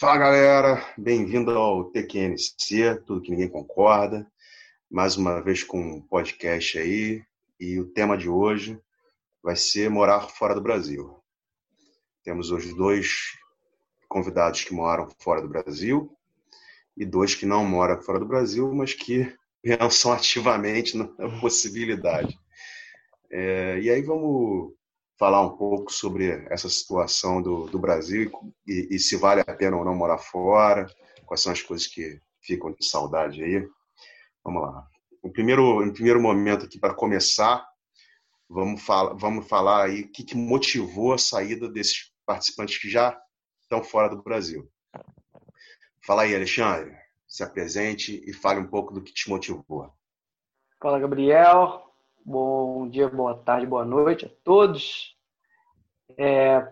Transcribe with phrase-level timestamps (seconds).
[0.00, 4.26] Fala galera, bem-vindo ao TQNC, tudo que ninguém concorda.
[4.90, 7.22] Mais uma vez com um podcast aí,
[7.60, 8.80] e o tema de hoje
[9.42, 11.22] vai ser morar fora do Brasil.
[12.24, 13.36] Temos hoje dois
[14.08, 16.10] convidados que moram fora do Brasil
[16.96, 19.30] e dois que não moram fora do Brasil, mas que
[19.60, 21.08] pensam ativamente na
[21.40, 22.40] possibilidade.
[23.30, 24.72] É, e aí vamos
[25.20, 28.32] falar um pouco sobre essa situação do, do Brasil
[28.66, 30.86] e, e, se vale a pena ou não morar fora,
[31.26, 33.68] quais são as coisas que ficam de saudade aí.
[34.42, 34.88] Vamos lá.
[35.22, 37.68] Em primeiro, em primeiro momento aqui, para começar,
[38.48, 43.14] vamos falar, vamos falar aí o que, que motivou a saída desses participantes que já
[43.60, 44.66] estão fora do Brasil.
[46.02, 46.96] Fala aí, Alexandre.
[47.28, 49.92] Se apresente e fale um pouco do que te motivou.
[50.80, 51.89] Fala, Gabriel.
[52.24, 55.16] Bom dia, boa tarde, boa noite a todos.
[56.18, 56.70] É,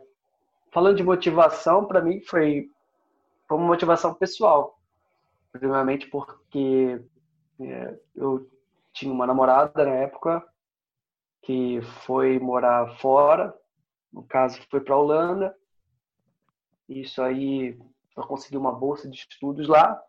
[0.70, 2.70] falando de motivação, para mim foi,
[3.46, 4.78] foi uma motivação pessoal.
[5.50, 7.02] Primeiramente porque
[7.60, 8.46] é, eu
[8.92, 10.46] tinha uma namorada na época
[11.42, 13.54] que foi morar fora,
[14.12, 15.56] no caso foi para a Holanda.
[16.86, 17.78] Isso aí,
[18.14, 20.00] eu consegui uma bolsa de estudos lá.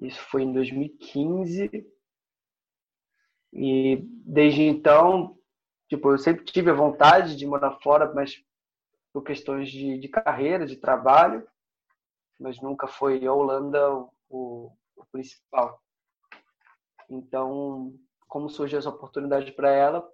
[0.00, 1.95] Isso foi em 2015
[3.58, 5.38] e desde então,
[5.88, 8.44] tipo, eu sempre tive a vontade de morar fora, mas
[9.14, 11.48] por questões de, de carreira, de trabalho,
[12.38, 13.80] mas nunca foi a Holanda
[14.28, 15.82] o, o principal.
[17.08, 17.94] Então,
[18.28, 20.06] como surgiu essa oportunidade para ela,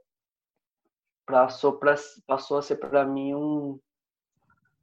[1.26, 1.96] passou, pra,
[2.28, 3.80] passou a ser para mim um,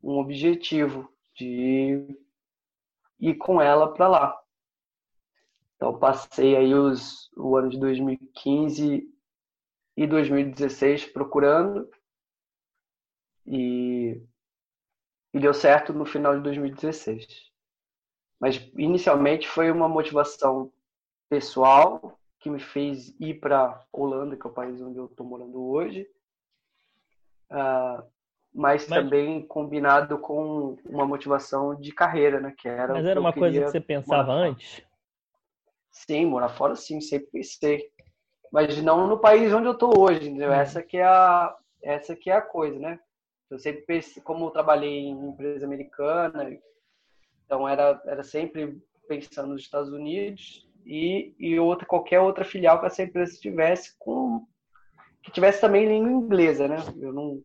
[0.03, 2.13] um objetivo de
[3.17, 4.41] ir com ela para lá.
[5.79, 9.09] Então, passei aí os, o ano de 2015
[9.95, 11.89] e 2016 procurando
[13.47, 14.21] e,
[15.33, 17.49] e deu certo no final de 2016.
[18.41, 20.69] Mas, inicialmente, foi uma motivação
[21.29, 25.63] pessoal que me fez ir para Holanda, que é o país onde eu estou morando
[25.65, 26.09] hoje,
[27.51, 28.03] uh,
[28.53, 32.53] mas, mas, também combinado com uma motivação de carreira, né?
[32.57, 34.88] Que era mas era uma coisa que você pensava antes?
[36.07, 37.89] Sim, morar fora sim, sempre pensei.
[38.51, 40.49] Mas não no país onde eu estou hoje, entendeu?
[40.49, 40.55] Uhum.
[40.55, 42.99] Essa que é a essa que é a coisa, né?
[43.49, 46.57] Eu sempre pensei, como eu trabalhei em empresa americana,
[47.45, 52.85] então era era sempre pensando nos Estados Unidos e, e outra qualquer outra filial que
[52.87, 54.45] essa empresa tivesse com
[55.23, 56.77] que tivesse também língua inglesa, né?
[56.99, 57.43] Eu não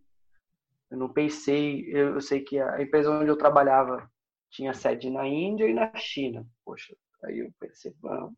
[0.91, 4.09] eu não pensei, eu, eu sei que a empresa onde eu trabalhava
[4.51, 6.47] tinha sede na Índia e na China.
[6.65, 6.95] Poxa,
[7.25, 8.33] Aí eu pensei, bom,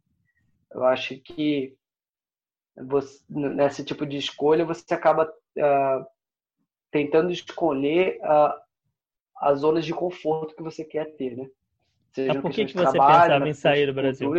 [0.72, 1.76] eu acho que
[2.76, 6.06] você, nesse tipo de escolha você acaba uh,
[6.90, 8.52] tentando escolher uh,
[9.38, 11.48] as zonas de conforto que você quer ter, né?
[12.12, 14.30] Seja Mas por que, que você trabalho, pensava em sair do Brasil?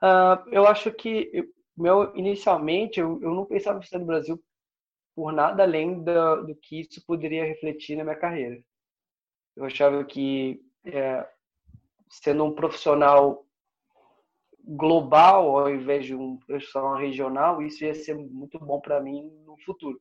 [0.00, 1.44] Uh, eu acho que eu,
[1.76, 4.42] meu, inicialmente eu, eu não pensava em sair do Brasil
[5.14, 8.62] por nada além do, do que isso poderia refletir na minha carreira.
[9.56, 11.28] Eu achava que é,
[12.08, 13.44] sendo um profissional
[14.68, 19.56] global ao invés de um profissional regional, isso ia ser muito bom para mim no
[19.64, 20.00] futuro.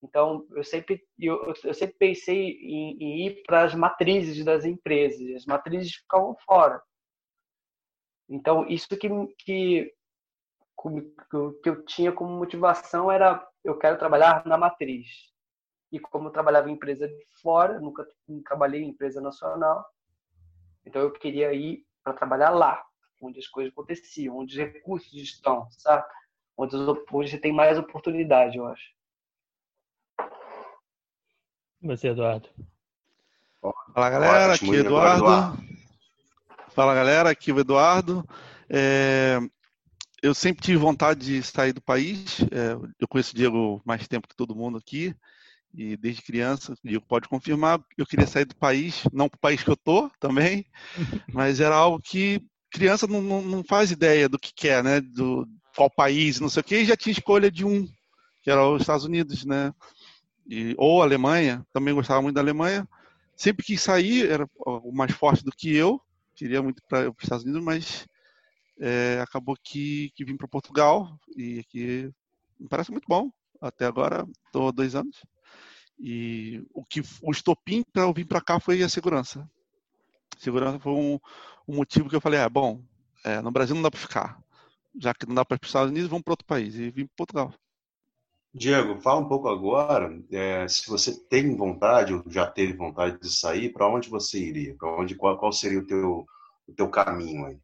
[0.00, 5.34] Então, eu sempre, eu, eu sempre pensei em, em ir para as matrizes das empresas.
[5.34, 6.80] As matrizes ficavam fora.
[8.28, 9.08] Então, isso que,
[9.38, 9.92] que,
[11.62, 15.08] que eu tinha como motivação era eu quero trabalhar na matriz.
[15.90, 18.06] E como eu trabalhava em empresa de fora, nunca
[18.44, 19.84] trabalhei em empresa nacional,
[20.84, 22.82] então eu queria ir para trabalhar lá,
[23.20, 26.04] onde as coisas aconteciam, onde os recursos estão, sabe?
[26.56, 26.76] Onde,
[27.12, 28.90] onde você tem mais oportunidade, eu acho.
[31.82, 32.48] Você, Eduardo.
[33.92, 35.24] Fala galera, aqui é Eduardo.
[35.24, 35.68] Eduardo.
[36.70, 38.28] Fala galera, aqui é o Eduardo.
[38.68, 39.38] É,
[40.22, 42.40] eu sempre tive vontade de sair do país.
[42.50, 45.14] É, eu conheço o Diego mais tempo que todo mundo aqui
[45.74, 49.40] e desde criança, o Diego pode confirmar, eu queria sair do país, não para o
[49.40, 50.66] país que eu tô também,
[51.32, 55.00] mas era algo que criança não, não, não, faz ideia do que quer, né?
[55.00, 57.86] Do qual país, não sei o que, e já tinha escolha de um,
[58.42, 59.72] que era os Estados Unidos, né?
[60.48, 62.88] E, ou Alemanha, também gostava muito da Alemanha.
[63.36, 66.00] Sempre quis sair, era o mais forte do que eu,
[66.34, 68.06] queria muito para os Estados Unidos, mas
[68.80, 72.10] é, acabou que, que vim para Portugal e aqui
[72.58, 73.30] me parece muito bom.
[73.60, 75.20] Até agora, estou dois anos.
[75.98, 79.48] E o que o estopim para eu vir para cá foi a segurança.
[80.38, 81.18] Segurança foi um,
[81.68, 82.80] um, motivo que eu falei, ah, bom,
[83.24, 84.42] é, no Brasil não dá para ficar.
[84.98, 86.74] Já que não dá para ir para os Estados Unidos, vamos para outro país.
[86.74, 87.54] E vim para Portugal.
[88.54, 93.30] Diego, fala um pouco agora, é, se você tem vontade ou já teve vontade de
[93.30, 94.74] sair, para onde você iria?
[94.74, 96.26] Para onde qual, qual seria o teu
[96.66, 97.58] o teu caminho aí?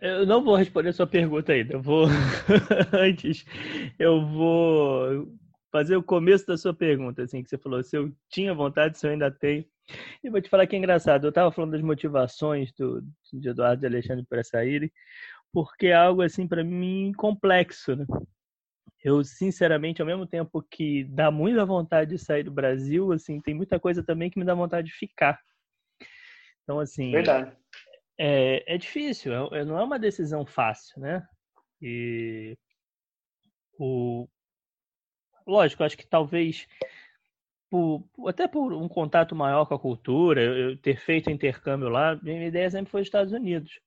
[0.00, 1.74] Eu não vou responder a sua pergunta ainda.
[1.74, 2.06] Eu vou
[2.92, 3.44] antes,
[3.98, 5.28] eu vou
[5.72, 9.06] fazer o começo da sua pergunta, assim que você falou, se eu tinha vontade, se
[9.06, 9.64] eu ainda tenho.
[10.22, 11.24] E vou te falar que é engraçado.
[11.24, 13.02] Eu estava falando das motivações do
[13.32, 14.92] de Eduardo e Alexandre para saírem,
[15.50, 18.06] porque é algo assim para mim complexo, né?
[19.02, 23.52] Eu, sinceramente, ao mesmo tempo que dá muita vontade de sair do Brasil, assim, tem
[23.52, 25.40] muita coisa também que me dá vontade de ficar.
[26.62, 27.10] Então, assim.
[27.10, 27.56] Verdade.
[28.16, 31.26] É, é difícil, é, é, não é uma decisão fácil, né?
[31.80, 32.56] E.
[33.76, 34.28] O,
[35.46, 36.66] lógico, acho que talvez.
[37.70, 42.46] Por, até por um contato maior com a cultura, eu ter feito intercâmbio lá, minha
[42.46, 43.80] ideia sempre foi os Estados Unidos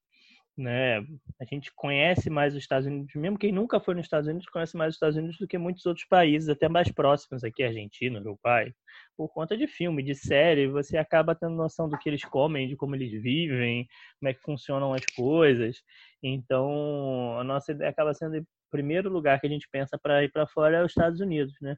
[0.58, 1.00] né?
[1.40, 4.78] A gente conhece mais os Estados Unidos, mesmo quem nunca foi nos Estados Unidos conhece
[4.78, 8.74] mais os Estados Unidos do que muitos outros países, até mais próximos aqui, Argentina, Uruguai,
[9.18, 12.76] por conta de filme, de série, você acaba tendo noção do que eles comem, de
[12.76, 13.88] como eles vivem,
[14.20, 15.82] como é que funcionam as coisas.
[16.24, 20.48] Então, a nossa ideia acaba sendo primeiro lugar que a gente pensa para ir para
[20.48, 21.76] fora é os Estados Unidos, né?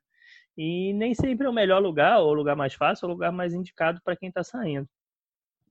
[0.57, 3.31] E nem sempre é o melhor lugar, ou o lugar mais fácil, ou o lugar
[3.31, 4.87] mais indicado para quem está saindo.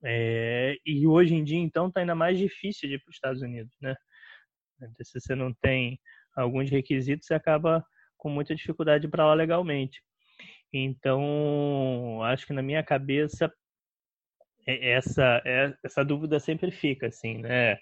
[0.03, 3.41] É, e hoje em dia, então, está ainda mais difícil de ir para os Estados
[3.41, 3.95] Unidos, né?
[5.01, 5.99] Se você não tem
[6.35, 7.83] alguns requisitos, você acaba
[8.15, 10.01] com muita dificuldade para lá legalmente.
[10.71, 13.51] Então, acho que na minha cabeça
[14.67, 15.41] essa
[15.83, 17.77] essa dúvida sempre fica, assim, né?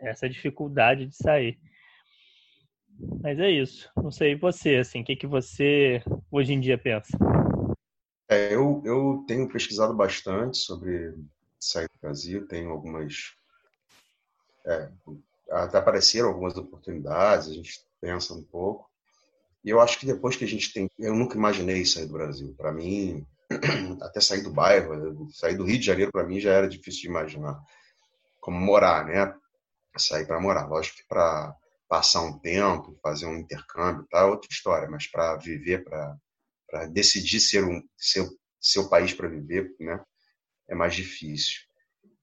[0.00, 1.58] Essa dificuldade de sair.
[3.22, 3.90] Mas é isso.
[3.96, 7.16] Não sei você, assim, o que que você hoje em dia pensa?
[8.28, 11.14] É, eu, eu tenho pesquisado bastante sobre
[11.58, 13.34] sair do Brasil, tenho algumas.
[14.66, 14.90] É,
[15.50, 18.88] até apareceram algumas oportunidades, a gente pensa um pouco.
[19.64, 20.88] E eu acho que depois que a gente tem.
[20.98, 22.54] Eu nunca imaginei sair do Brasil.
[22.56, 23.26] Para mim,
[24.00, 27.08] até sair do bairro, sair do Rio de Janeiro, para mim já era difícil de
[27.08, 27.60] imaginar.
[28.40, 29.34] Como morar, né?
[29.96, 30.66] Sair para morar.
[30.66, 31.54] Lógico que para
[31.94, 34.26] passar um tempo, fazer um intercâmbio, tá?
[34.26, 38.28] Outra história, mas para viver, para decidir ser um seu
[38.60, 40.02] seu país para viver, né?
[40.68, 41.60] É mais difícil.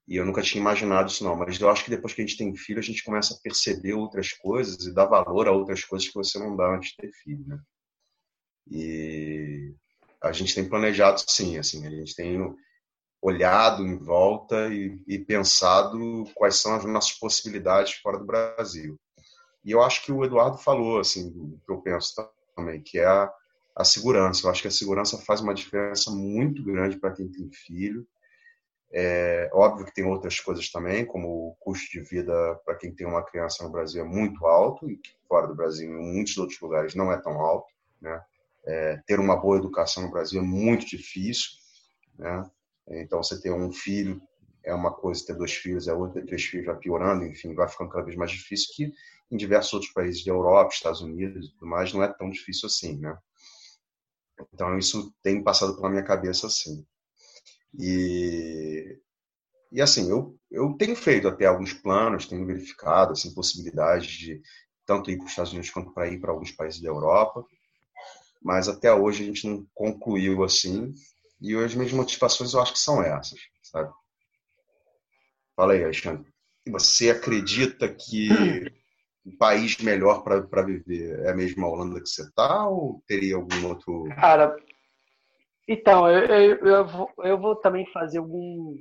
[0.05, 2.37] E eu nunca tinha imaginado isso não, mas eu acho que depois que a gente
[2.37, 6.09] tem filho, a gente começa a perceber outras coisas e dar valor a outras coisas
[6.09, 7.57] que você não dá antes de ter filho, né?
[8.69, 9.73] E
[10.21, 12.37] a gente tem planejado sim, assim, a gente tem
[13.21, 18.99] olhado em volta e, e pensado quais são as nossas possibilidades fora do Brasil.
[19.63, 22.15] E eu acho que o Eduardo falou, assim, que eu penso
[22.55, 23.31] também, que é a,
[23.75, 24.45] a segurança.
[24.45, 28.05] Eu acho que a segurança faz uma diferença muito grande para quem tem filho.
[28.93, 33.07] É óbvio que tem outras coisas também, como o custo de vida para quem tem
[33.07, 34.99] uma criança no Brasil é muito alto e
[35.29, 37.71] fora do Brasil, em muitos outros lugares, não é tão alto.
[38.01, 38.21] Né?
[38.65, 41.51] É, ter uma boa educação no Brasil é muito difícil.
[42.17, 42.43] Né?
[42.89, 44.21] Então, você ter um filho
[44.63, 47.67] é uma coisa, ter dois filhos é outra, ter três filhos vai piorando, enfim, vai
[47.69, 48.93] ficando cada vez mais difícil que
[49.31, 52.67] em diversos outros países da Europa, Estados Unidos e tudo mais, não é tão difícil
[52.67, 53.17] assim, né?
[54.53, 56.85] Então, isso tem passado pela minha cabeça assim.
[57.77, 58.99] E,
[59.71, 64.41] e assim, eu, eu tenho feito até alguns planos, tenho verificado assim, possibilidades de
[64.85, 67.45] tanto ir para os Estados Unidos quanto para ir para alguns países da Europa,
[68.41, 70.93] mas até hoje a gente não concluiu assim.
[71.39, 73.91] E as minhas motivações eu acho que são essas, sabe?
[75.55, 76.31] Fala aí, Alexandre.
[76.67, 78.29] Você acredita que
[79.25, 83.67] um país melhor para viver é a mesma Holanda que você está ou teria algum
[83.67, 84.05] outro?
[84.15, 84.55] Cara,
[85.67, 88.75] então, eu, eu, eu, vou, eu vou também fazer algum.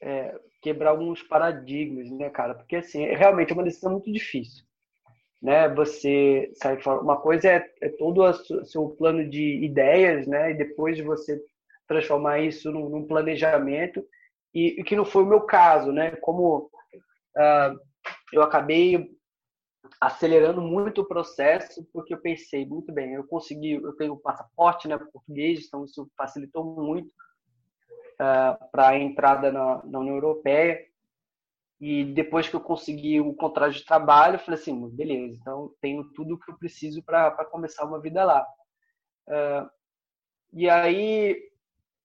[0.00, 2.54] É, quebrar alguns paradigmas, né, cara?
[2.54, 4.64] Porque, assim, realmente é uma decisão muito difícil.
[5.40, 5.68] Né?
[5.70, 7.00] Você sai fora.
[7.00, 10.50] Uma coisa é, é todo o seu plano de ideias, né?
[10.50, 11.40] E depois de você
[11.86, 14.04] transformar isso num, num planejamento,
[14.54, 16.12] e, e, que não foi o meu caso, né?
[16.16, 16.70] Como
[17.36, 17.78] uh,
[18.32, 19.10] eu acabei
[20.00, 24.98] acelerando muito o processo, porque eu pensei, muito bem, eu consegui, eu tenho passaporte né,
[24.98, 27.08] português, então isso facilitou muito
[28.14, 30.84] uh, para a entrada na, na, União Europeia.
[31.80, 36.04] E depois que eu consegui o contrato de trabalho, eu falei assim, beleza, então tenho
[36.12, 38.46] tudo o que eu preciso para começar uma vida lá.
[39.26, 39.68] Uh,
[40.52, 41.36] e aí,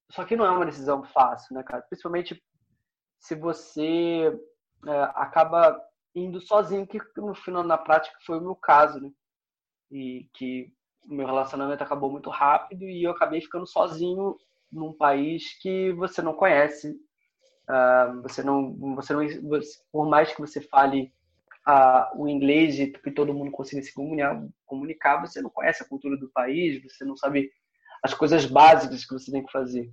[0.10, 1.84] só que não é uma decisão fácil, né, cara?
[1.84, 2.42] Principalmente
[3.20, 4.30] se você
[4.84, 5.80] uh, acaba
[6.20, 9.12] indo sozinho, que no final, na prática, foi o meu caso, né?
[9.92, 10.72] E que
[11.06, 14.36] o meu relacionamento acabou muito rápido e eu acabei ficando sozinho
[14.72, 16.92] num país que você não conhece.
[17.70, 19.22] Uh, você não, você não,
[19.92, 21.14] por mais que você fale
[21.66, 25.88] a, o inglês e que todo mundo consiga se comunicar, comunicar, você não conhece a
[25.88, 27.52] cultura do país, você não sabe
[28.02, 29.92] as coisas básicas que você tem que fazer.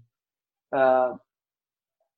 [0.73, 1.19] Uh,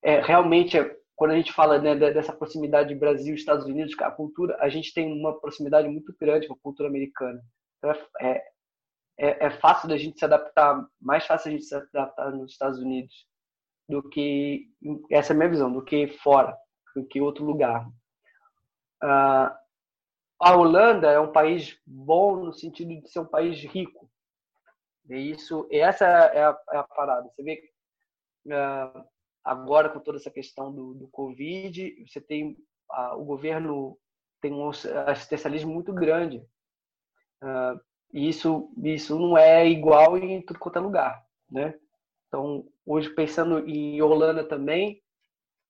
[0.03, 0.77] é, realmente,
[1.17, 5.11] quando a gente fala né, dessa proximidade Brasil Estados Unidos, a cultura, a gente tem
[5.11, 7.41] uma proximidade muito grande com a cultura americana.
[7.79, 8.43] Então, é,
[9.17, 12.79] é, é fácil da gente se adaptar, mais fácil a gente se adaptar nos Estados
[12.79, 13.25] Unidos
[13.89, 14.69] do que
[15.09, 16.55] essa é a minha visão, do que fora,
[16.95, 17.87] do que outro lugar.
[19.03, 19.49] Uh,
[20.39, 24.07] a Holanda é um país bom no sentido de ser um país rico.
[25.09, 27.27] E isso, essa é a, é a parada.
[27.29, 27.71] Você vê
[28.47, 29.16] uh,
[29.47, 32.57] agora com toda essa questão do, do Covid, você tem
[32.91, 33.97] uh, o governo
[34.41, 36.37] tem um assistencialismo muito grande.
[37.41, 37.79] Uh,
[38.13, 41.73] e isso, isso não é igual em tudo quanto é lugar, né?
[42.27, 45.01] Então, hoje pensando em Holanda também,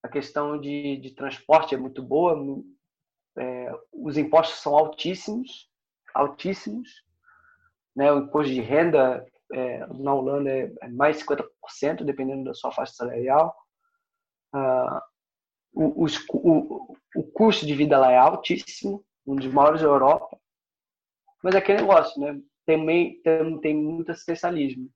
[0.03, 2.35] a questão de, de transporte é muito boa,
[3.37, 5.69] é, os impostos são altíssimos,
[6.13, 7.03] altíssimos,
[7.95, 8.11] né?
[8.11, 12.93] O imposto de renda é, na Holanda é, é mais 50%, dependendo da sua faixa
[12.93, 13.55] salarial.
[14.53, 15.03] Ah,
[15.73, 20.37] o, os, o, o custo de vida lá é altíssimo, um dos maiores da Europa.
[21.43, 22.39] Mas é aquele negócio, né?
[22.65, 24.89] Também tem, tem muito especialismo.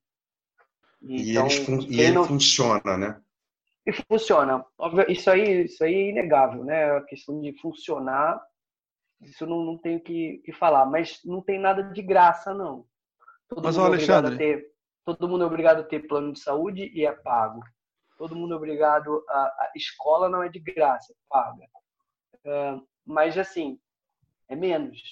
[1.00, 1.46] E, então,
[1.88, 2.24] e ele não...
[2.24, 3.20] funciona, né?
[3.86, 4.64] E funciona.
[5.08, 6.96] Isso aí, isso aí é inegável, né?
[6.96, 8.40] A questão de funcionar,
[9.20, 10.86] isso não, não tenho que, que falar.
[10.86, 12.86] Mas não tem nada de graça, não.
[13.48, 14.36] Todo Mas, mundo é Alexandre...
[14.36, 14.72] ter,
[15.04, 17.60] todo mundo é obrigado a ter plano de saúde e é pago.
[18.22, 21.66] Todo mundo é obrigado a, a escola não é de graça, paga.
[22.44, 23.80] Uh, mas assim,
[24.48, 25.02] é menos.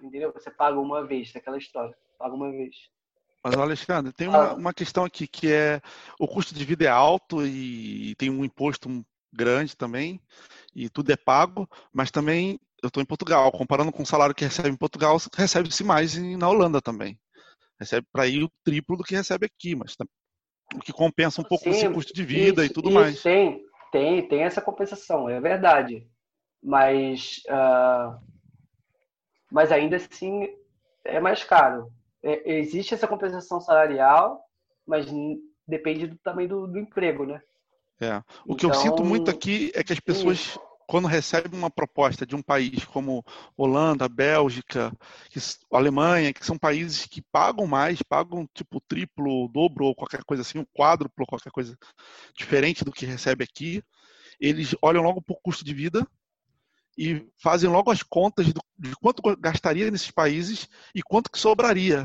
[0.00, 0.32] Entendeu?
[0.32, 1.92] Você paga uma vez, aquela história.
[2.16, 2.76] Paga uma vez.
[3.42, 5.82] Mas, Alexandre, tem uma, uma questão aqui que é
[6.16, 10.22] o custo de vida é alto e tem um imposto grande também,
[10.72, 14.44] e tudo é pago, mas também eu estou em Portugal, comparando com o salário que
[14.44, 17.18] recebe em Portugal, recebe-se mais na Holanda também.
[17.80, 19.96] Recebe para ir o triplo do que recebe aqui, mas
[20.74, 23.22] o que compensa um pouco Sim, esse custo de vida isso, e tudo mais.
[23.22, 26.06] Tem, tem, tem essa compensação, é verdade.
[26.62, 28.18] Mas, uh,
[29.50, 30.48] mas ainda assim
[31.04, 31.90] é mais caro
[32.22, 34.42] é, existe essa compensação salarial,
[34.86, 35.06] mas
[35.66, 37.40] depende do, também do, do emprego, né?
[38.00, 38.22] É.
[38.46, 40.60] O que eu sinto muito então, aqui é que as pessoas, isso.
[40.88, 43.22] Quando recebem uma proposta de um país como
[43.54, 44.90] Holanda, Bélgica,
[45.70, 50.58] Alemanha, que são países que pagam mais, pagam tipo triplo, dobro ou qualquer coisa assim,
[50.58, 51.76] um quádruplo, qualquer coisa
[52.34, 53.82] diferente do que recebe aqui,
[54.40, 56.08] eles olham logo por custo de vida
[56.96, 62.02] e fazem logo as contas de quanto gastaria nesses países e quanto que sobraria.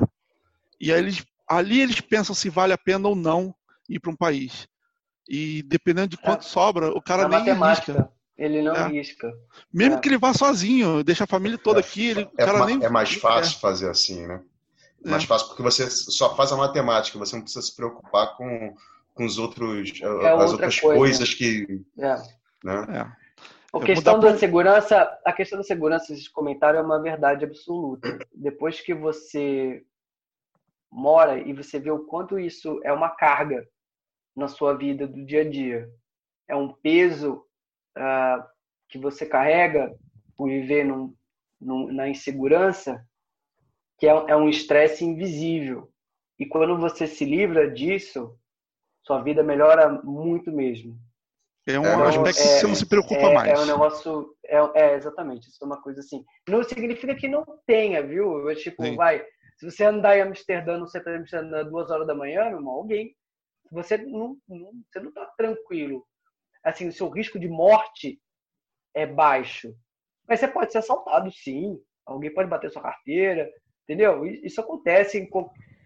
[0.78, 3.56] E aí eles, ali eles pensam se vale a pena ou não
[3.88, 4.68] ir para um país.
[5.26, 6.50] E dependendo de quanto é.
[6.50, 8.12] sobra, o cara nem arrisca.
[8.38, 8.88] Ele não é.
[8.88, 9.32] risca.
[9.72, 10.00] Mesmo é.
[10.00, 11.82] que ele vá sozinho, deixa a família toda é.
[11.82, 14.42] aqui, ele, é, cara nem, é mais fácil fazer assim, né?
[15.06, 18.74] É mais fácil porque você só faz a matemática, você não precisa se preocupar com,
[19.14, 20.98] com os outros, as outras coisa.
[20.98, 21.84] coisas que.
[22.00, 22.16] É.
[22.64, 22.86] Né?
[22.90, 23.24] É.
[23.74, 28.20] A questão da segurança, a questão da segurança esse comentário é uma verdade absoluta.
[28.34, 29.84] Depois que você
[30.92, 33.68] mora e você vê o quanto isso é uma carga
[34.36, 35.90] na sua vida do dia a dia,
[36.48, 37.44] é um peso
[37.98, 38.44] uh,
[38.90, 39.94] que você carrega
[40.36, 41.14] por viver num,
[41.60, 43.04] num, na insegurança,
[43.98, 45.92] que é, é um estresse invisível.
[46.40, 48.38] E quando você se livra disso,
[49.04, 50.98] sua vida melhora muito mesmo.
[51.66, 53.60] É um é, aspecto é, que você não se preocupa é, mais.
[53.60, 54.36] É um negócio.
[54.46, 56.26] É, é, exatamente, isso é uma coisa assim.
[56.48, 58.50] Não significa que não tenha, viu?
[58.50, 58.96] Eu, tipo, Sim.
[58.96, 59.26] vai.
[59.58, 62.74] Se você andar em Amsterdã, no centro de Amsterdã, duas horas da manhã, meu irmão,
[62.74, 63.16] alguém.
[63.72, 66.06] Você não, não, você não tá tranquilo.
[66.64, 68.20] Assim, o seu risco de morte
[68.96, 69.74] é baixo.
[70.28, 71.78] Mas você pode ser assaltado, sim.
[72.06, 73.50] Alguém pode bater sua carteira,
[73.84, 74.26] entendeu?
[74.26, 75.30] Isso acontece em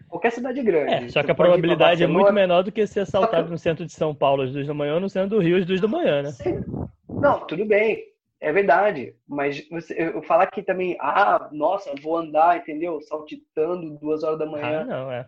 [0.08, 1.06] qualquer cidade grande.
[1.06, 3.92] É, só que a probabilidade é muito menor do que ser assaltado no centro de
[3.92, 6.22] São Paulo às duas da manhã ou no centro do Rio às duas da manhã,
[6.22, 6.30] né?
[6.30, 6.60] Sim.
[7.08, 8.04] Não, tudo bem.
[8.40, 9.16] É verdade.
[9.26, 13.00] Mas você, eu falar que também, ah, nossa, vou andar, entendeu?
[13.02, 14.82] Saltitando duas horas da manhã.
[14.82, 15.26] Ah, não, é.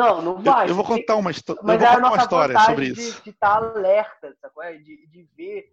[0.00, 0.66] Não, não vai.
[0.66, 3.22] Eu, eu vou contar uma, mas eu vou é uma história sobre isso.
[3.22, 4.78] De estar tá alerta, sabe?
[4.78, 5.72] De, de ver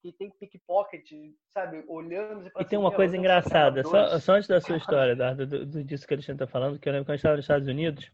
[0.00, 1.10] que tem pickpocket,
[1.52, 5.44] sabe, olhando e, e tem uma coisa engraçada, só, só, antes da sua história, Eduardo,
[5.44, 7.36] do, do, disso que a gente está falando, que eu lembro quando a gente estava
[7.36, 8.08] nos Estados Unidos,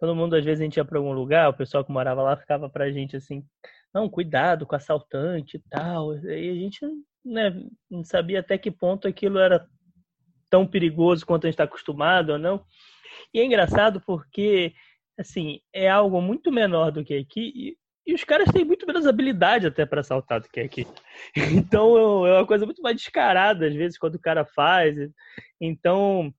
[0.00, 2.36] todo mundo, às vezes, a gente ia para algum lugar, o pessoal que morava lá
[2.36, 3.44] ficava pra gente assim,
[3.94, 6.80] não, cuidado com assaltante e tal, e a gente
[7.24, 7.54] né,
[7.88, 9.64] não sabia até que ponto aquilo era
[10.48, 12.64] tão perigoso quanto a gente está acostumado ou não.
[13.32, 14.74] E é engraçado porque,
[15.20, 17.76] assim, é algo muito menor do que aqui, e
[18.10, 20.86] e os caras têm muito menos habilidade até para assaltar do que aqui.
[21.70, 24.96] Então é uma coisa muito mais descarada, às vezes, quando o cara faz.
[25.60, 26.34] Então,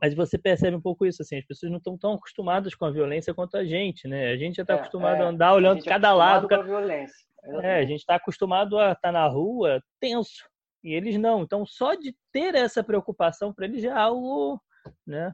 [0.00, 2.90] mas você percebe um pouco isso, assim, as pessoas não estão tão acostumadas com a
[2.90, 4.30] violência quanto a gente, né?
[4.30, 6.48] A gente já está é, acostumado é, a andar olhando a é cada lado.
[6.48, 7.26] Com a violência.
[7.62, 10.44] É, a gente está acostumado a estar tá na rua tenso.
[10.84, 11.42] E eles não.
[11.42, 14.60] Então, só de ter essa preocupação para eles já é algo,
[15.06, 15.32] né?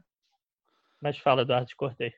[1.00, 2.12] Mas fala, Eduardo, te cortei.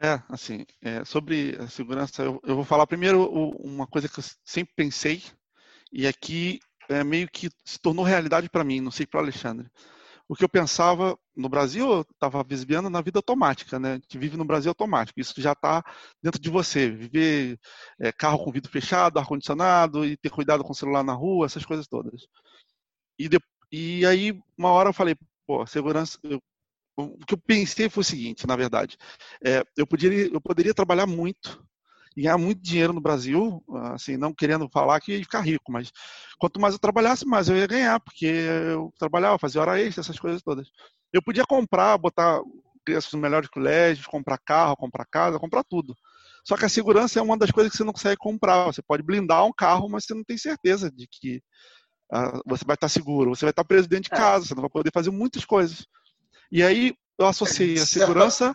[0.00, 4.24] É, assim, é, sobre a segurança, eu, eu, vou falar primeiro uma coisa que eu
[4.44, 5.22] sempre pensei,
[5.92, 9.68] e aqui é meio que se tornou realidade para mim, não sei para Alexandre.
[10.28, 13.92] O que eu pensava no Brasil, eu estava visitando na vida automática, né?
[13.92, 15.82] A gente vive no Brasil automático, isso já está
[16.22, 16.90] dentro de você.
[16.90, 17.58] Viver
[17.98, 21.64] é, carro com vidro fechado, ar-condicionado, e ter cuidado com o celular na rua, essas
[21.64, 22.26] coisas todas.
[23.18, 23.40] E, de,
[23.72, 26.42] e aí, uma hora eu falei, pô, segurança, eu
[27.04, 28.96] o que eu pensei foi o seguinte, na verdade,
[29.44, 31.64] é, eu, poderia, eu poderia trabalhar muito
[32.16, 33.62] e ganhar muito dinheiro no Brasil,
[33.92, 35.92] assim, não querendo falar que ia ficar rico, mas
[36.38, 40.18] quanto mais eu trabalhasse, mais eu ia ganhar, porque eu trabalhava, fazia hora extra, essas
[40.18, 40.68] coisas todas.
[41.12, 42.40] Eu podia comprar, botar
[42.84, 45.94] crianças nos melhores colégios, comprar carro, comprar casa, comprar tudo.
[46.44, 48.64] Só que a segurança é uma das coisas que você não consegue comprar.
[48.64, 51.42] Você pode blindar um carro, mas você não tem certeza de que
[52.12, 53.34] uh, você vai estar seguro.
[53.34, 54.16] Você vai estar preso dentro de é.
[54.16, 55.86] casa, você não vai poder fazer muitas coisas.
[56.50, 58.54] E aí eu associei a segurança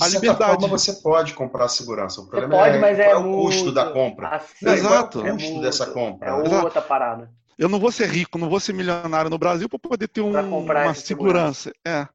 [0.00, 0.60] à liberdade.
[0.60, 2.20] Forma você pode comprar segurança.
[2.20, 4.28] O problema pode, é, mas é, é o custo da compra.
[4.36, 5.26] Assim, Exato.
[5.26, 6.28] É o custo dessa compra.
[6.28, 6.60] É né?
[6.60, 7.30] outra parada.
[7.58, 10.30] Eu não vou ser rico, não vou ser milionário no Brasil para poder ter um,
[10.30, 11.00] uma segurança.
[11.00, 11.72] segurança.
[11.86, 12.06] É.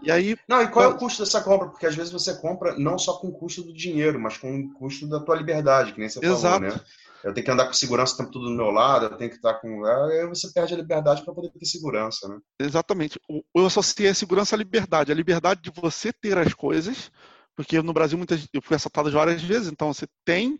[0.00, 1.68] E aí, não, e qual é o custo dessa compra?
[1.68, 4.72] Porque às vezes você compra não só com o custo do dinheiro, mas com o
[4.74, 6.64] custo da tua liberdade, que nem você Exato.
[6.64, 6.80] falou, né?
[7.26, 9.36] Eu tenho que andar com segurança o tempo todo do meu lado, eu tenho que
[9.36, 9.84] estar com.
[9.84, 12.38] Aí você perde a liberdade para poder ter segurança, né?
[12.60, 13.18] Exatamente.
[13.28, 15.10] Eu associei a segurança à liberdade.
[15.10, 17.10] A liberdade de você ter as coisas,
[17.56, 20.56] porque no Brasil muitas, eu fui assaltado várias vezes, então você tem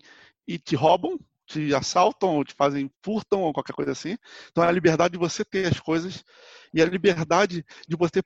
[0.46, 4.16] e te roubam, te assaltam, ou te fazem, furtam, ou qualquer coisa assim.
[4.50, 6.25] Então é a liberdade de você ter as coisas
[6.75, 8.20] e a liberdade de você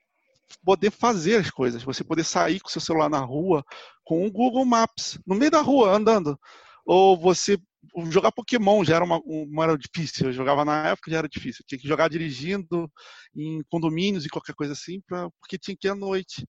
[0.65, 3.63] poder fazer as coisas, você poder sair com seu celular na rua
[4.03, 6.39] com o Google Maps, no meio da rua, andando.
[6.83, 7.59] Ou você
[8.09, 10.27] jogar Pokémon já era uma, uma era difícil.
[10.27, 11.61] Eu jogava na época já era difícil.
[11.61, 12.91] Eu tinha que jogar dirigindo
[13.35, 16.47] em condomínios e qualquer coisa assim, pra, porque tinha que ir à noite,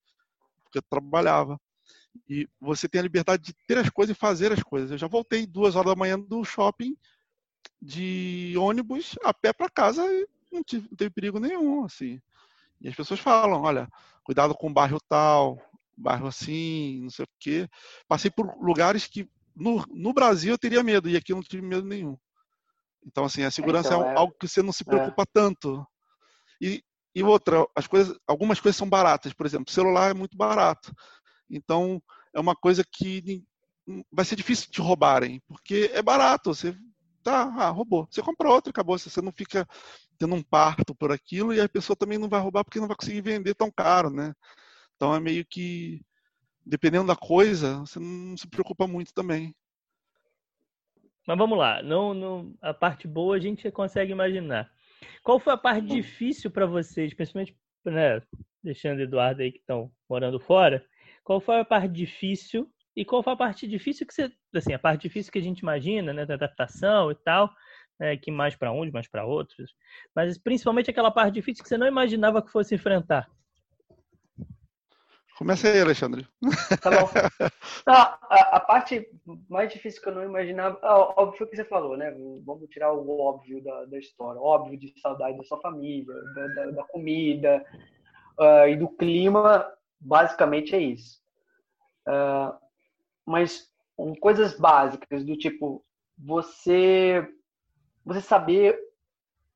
[0.63, 1.59] porque eu trabalhava.
[2.29, 4.91] E você tem a liberdade de ter as coisas e fazer as coisas.
[4.91, 6.95] Eu já voltei duas horas da manhã do shopping
[7.81, 12.21] de ônibus a pé para casa e não, tive, não teve perigo nenhum, assim.
[12.79, 13.89] E as pessoas falam, olha,
[14.23, 15.59] cuidado com o bairro tal,
[15.97, 17.69] bairro assim, não sei o quê.
[18.07, 21.65] Passei por lugares que no, no Brasil eu teria medo, e aqui eu não tive
[21.65, 22.17] medo nenhum.
[23.05, 25.25] Então, assim, a segurança então, é, é, algo que você não se preocupa é.
[25.33, 25.85] tanto.
[26.61, 26.81] E,
[27.13, 30.93] e outra, as coisas, algumas coisas são baratas, por exemplo, celular é muito barato.
[31.49, 32.01] Então,
[32.33, 33.43] é uma coisa que
[34.11, 36.53] vai ser difícil de roubarem, porque é barato.
[36.53, 36.75] Você
[37.21, 38.07] tá, ah, roubou.
[38.09, 38.97] Você compra outro, acabou.
[38.97, 39.67] Você não fica
[40.17, 42.95] tendo um parto por aquilo e a pessoa também não vai roubar porque não vai
[42.95, 44.33] conseguir vender tão caro, né?
[44.95, 46.01] Então é meio que
[46.65, 49.53] dependendo da coisa, você não se preocupa muito também.
[51.25, 54.69] Mas vamos lá, não, não, a parte boa a gente consegue imaginar.
[55.23, 58.21] Qual foi a parte difícil para vocês, principalmente, né,
[58.61, 60.85] deixando Eduardo aí que estão morando fora,
[61.23, 64.79] qual foi a parte difícil e qual foi a parte difícil que você, assim, a
[64.79, 67.49] parte difícil que a gente imagina, né, da adaptação e tal,
[67.99, 69.73] né, que mais para uns, mais para outros,
[70.13, 73.29] mas principalmente aquela parte difícil que você não imaginava que fosse enfrentar.
[75.37, 76.27] Começa aí, Alexandre.
[76.81, 77.09] Tá bom.
[77.87, 79.07] Não, a, a, parte
[79.49, 82.15] mais difícil que eu não imaginava, óbvio que você falou, né?
[82.45, 86.71] Vamos tirar o óbvio da, da história, óbvio de saudade da sua família, da, da,
[86.71, 87.65] da comida
[88.39, 89.69] uh, e do clima,
[89.99, 91.19] basicamente é isso.
[92.07, 92.53] Uh,
[93.25, 95.83] mas um, coisas básicas do tipo
[96.17, 97.27] você
[98.05, 98.77] você saber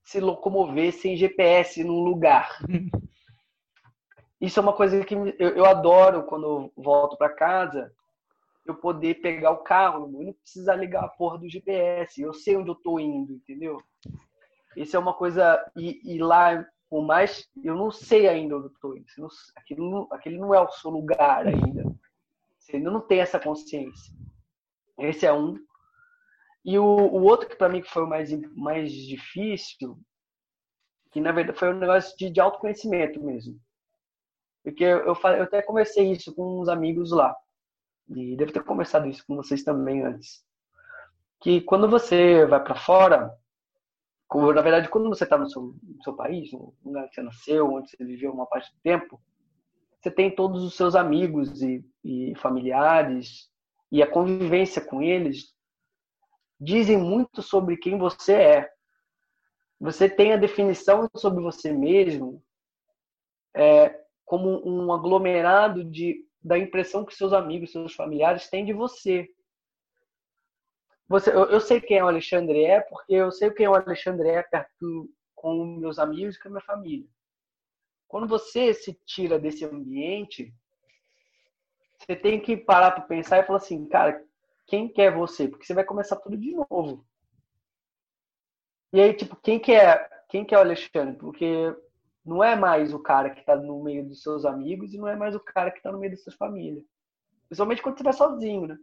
[0.04, 2.58] se locomover sem GPS num lugar.
[4.40, 7.92] Isso é uma coisa que eu, eu adoro quando eu volto para casa,
[8.66, 12.22] eu poder pegar o carro e não precisar ligar a porra do GPS.
[12.22, 13.82] Eu sei onde eu tô indo, entendeu?
[14.76, 15.64] Isso é uma coisa.
[15.76, 17.48] E, e lá, por mais.
[17.64, 19.06] Eu não sei ainda onde eu tô indo.
[19.18, 21.84] Não, aquilo, aquele não é o seu lugar ainda.
[22.60, 24.14] Você ainda não tem essa consciência.
[25.00, 25.58] Esse é um.
[26.64, 29.98] E o, o outro que para mim foi o mais, mais difícil,
[31.12, 33.58] que na verdade foi um negócio de, de autoconhecimento mesmo.
[34.68, 37.34] Porque eu, eu, até conversei isso com uns amigos lá.
[38.10, 40.44] E devo ter conversado isso com vocês também antes.
[41.40, 43.34] Que quando você vai para fora,
[44.30, 48.04] na verdade, quando você está no seu, no seu país, que você nasceu, onde você
[48.04, 49.22] viveu uma parte do tempo,
[50.02, 53.50] você tem todos os seus amigos e, e familiares,
[53.90, 55.56] e a convivência com eles
[56.60, 58.70] dizem muito sobre quem você é.
[59.80, 62.44] Você tem a definição sobre você mesmo
[63.56, 69.34] é, como um aglomerado de, da impressão que seus amigos, seus familiares têm de você.
[71.08, 73.74] você eu, eu sei quem é o Alexandre é porque eu sei quem é o
[73.74, 77.08] Alexandre é perto com meus amigos e com a minha família.
[78.06, 80.54] Quando você se tira desse ambiente,
[81.98, 84.22] você tem que parar para pensar e falar assim, cara,
[84.66, 85.48] quem quer você?
[85.48, 87.06] Porque você vai começar tudo de novo.
[88.92, 91.16] E aí, tipo, quem que é, quem que é o Alexandre?
[91.18, 91.74] Porque
[92.28, 95.16] não é mais o cara que está no meio dos seus amigos e não é
[95.16, 96.84] mais o cara que está no meio da sua família.
[97.48, 98.78] Principalmente quando você vai sozinho, né?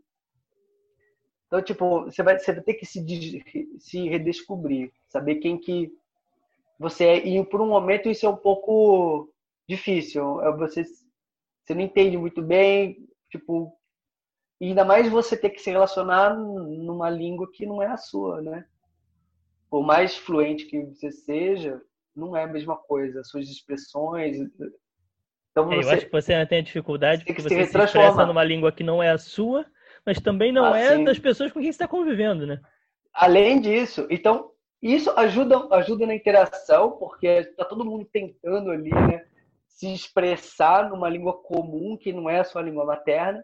[1.46, 3.04] Então, tipo, você vai, você vai ter que se,
[3.78, 5.92] se redescobrir, saber quem que
[6.78, 7.26] você é.
[7.26, 9.30] E por um momento isso é um pouco
[9.68, 10.40] difícil.
[10.40, 13.78] É você, você não entende muito bem, tipo,
[14.58, 18.40] e ainda mais você ter que se relacionar numa língua que não é a sua,
[18.40, 18.66] né?
[19.68, 21.82] Por mais fluente que você seja,
[22.14, 23.20] não é a mesma coisa.
[23.20, 24.36] As suas expressões.
[25.50, 28.44] Então você, é, eu acho que você tem a dificuldade porque você se expressa numa
[28.44, 29.64] língua que não é a sua,
[30.04, 31.04] mas também não ah, é sim.
[31.04, 32.60] das pessoas com quem você está convivendo, né?
[33.12, 34.50] Além disso, então
[34.82, 39.24] isso ajuda, ajuda na interação, porque está todo mundo tentando ali, né,
[39.66, 43.42] se expressar numa língua comum que não é a sua língua materna.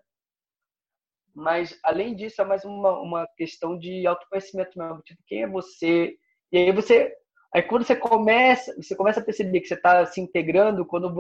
[1.35, 5.01] Mas, além disso, é mais uma, uma questão de autoconhecimento mesmo.
[5.01, 6.15] Tipo, quem é você?
[6.53, 7.17] E aí você...
[7.55, 11.13] Aí quando você começa, você começa a perceber que você está se integrando, quando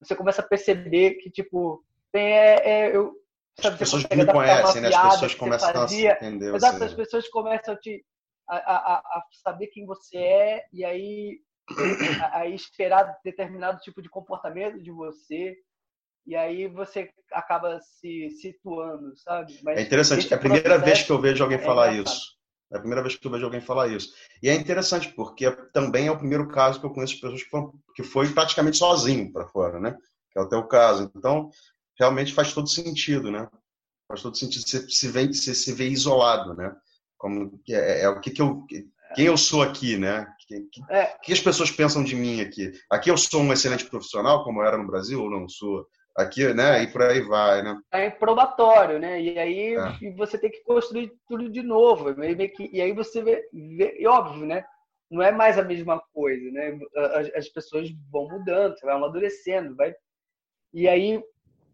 [0.00, 3.14] você começa a perceber que, tipo, é, é eu,
[3.60, 4.88] sabe, as pessoas me conhecem, né?
[4.88, 6.14] As pessoas começam fazia.
[6.14, 6.54] a se entender.
[6.54, 8.04] Exato, as pessoas começam a te
[8.48, 11.40] a, a, a saber quem você é e aí
[12.20, 15.56] a, a, esperar determinado tipo de comportamento de você
[16.26, 19.58] e aí você acaba se situando, sabe?
[19.62, 20.32] Mas é interessante.
[20.32, 22.36] É a primeira vez que eu vejo alguém é falar isso.
[22.72, 24.12] É a primeira vez que eu vejo alguém falar isso.
[24.42, 27.72] E é interessante porque também é o primeiro caso que eu conheço pessoas que, foram,
[27.94, 29.96] que foi praticamente sozinho para fora, né?
[30.32, 31.10] Que é o teu caso.
[31.14, 31.50] Então,
[31.98, 33.46] realmente faz todo sentido, né?
[34.08, 36.74] Faz todo sentido você se vê, você se vê isolado, né?
[37.18, 38.64] Como é, é o que, que eu
[39.14, 40.22] quem eu sou aqui, né?
[40.22, 41.04] O que, é.
[41.22, 42.72] que, as pessoas pensam de mim aqui?
[42.90, 45.86] Aqui eu sou um excelente profissional, como eu era no Brasil, ou não sou?
[46.16, 46.82] Aqui, né?
[46.82, 47.80] E por aí vai, né?
[47.90, 49.20] É probatório, né?
[49.20, 50.12] E aí é.
[50.16, 52.14] você tem que construir tudo de novo.
[52.22, 54.64] E aí você vê, vê, e óbvio, né?
[55.10, 56.78] Não é mais a mesma coisa, né?
[56.96, 59.94] As, as pessoas vão mudando, você vai amadurecendo, vai.
[60.72, 61.22] E aí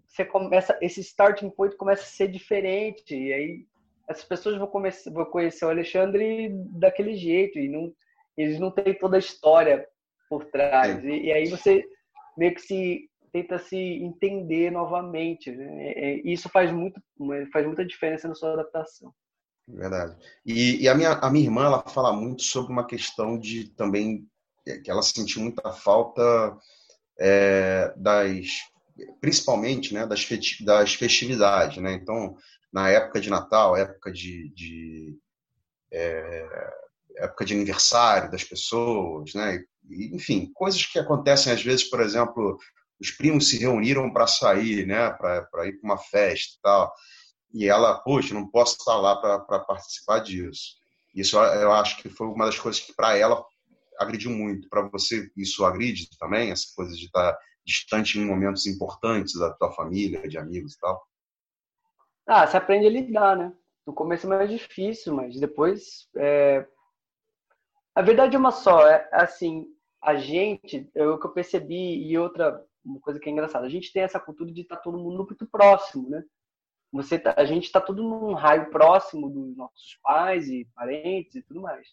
[0.06, 3.14] você começa, esse starting point começa a ser diferente.
[3.16, 3.66] E aí
[4.08, 7.92] essas pessoas vão, começar, vão conhecer o Alexandre daquele jeito e não,
[8.36, 9.86] eles não têm toda a história
[10.28, 11.04] por trás.
[11.04, 11.84] E, e, aí você
[12.36, 15.50] meio que se tenta se entender novamente.
[15.50, 16.20] Né?
[16.24, 17.00] E isso faz, muito,
[17.52, 19.12] faz muita diferença na sua adaptação.
[19.66, 20.16] Verdade.
[20.46, 24.26] E, e, a, minha, a minha irmã ela fala muito sobre uma questão de também
[24.66, 26.56] é, que ela sentiu muita falta
[27.18, 28.46] é, das
[29.20, 30.24] principalmente né, das,
[30.94, 31.76] festividades.
[31.82, 31.92] Né?
[31.92, 32.34] Então,
[32.72, 35.16] na época de Natal, época de, de
[35.92, 36.70] é,
[37.18, 39.62] época de aniversário das pessoas, né?
[39.90, 42.58] Enfim, coisas que acontecem às vezes, por exemplo,
[43.00, 45.10] os primos se reuniram para sair, né?
[45.10, 46.92] Para ir para uma festa e tal.
[47.54, 50.76] E ela, poxa, não posso estar lá para participar disso.
[51.14, 53.42] Isso eu acho que foi uma das coisas que para ela
[53.98, 54.68] agrediu muito.
[54.68, 56.50] Para você, isso agride também?
[56.50, 61.02] Essa coisa de estar distante em momentos importantes da tua família, de amigos e tal?
[62.26, 63.52] Ah, você aprende a lidar, né?
[63.86, 66.08] No começo é mais difícil, mas depois.
[66.16, 66.66] É...
[67.94, 68.86] A verdade é uma só.
[68.86, 69.66] É assim,
[70.02, 73.70] a gente, é o que eu percebi, e outra uma coisa que é engraçada, a
[73.70, 76.24] gente tem essa cultura de estar tá todo mundo muito próximo, né?
[76.92, 81.42] Você tá, a gente está tudo num raio próximo dos nossos pais e parentes e
[81.42, 81.88] tudo mais.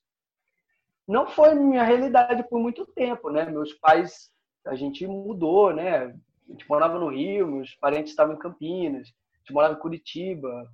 [1.07, 3.45] Não foi minha realidade por muito tempo, né?
[3.45, 4.31] Meus pais,
[4.65, 6.05] a gente mudou, né?
[6.05, 9.13] A gente morava no Rio, meus parentes estavam em Campinas
[9.45, 10.67] gente morava em Curitiba,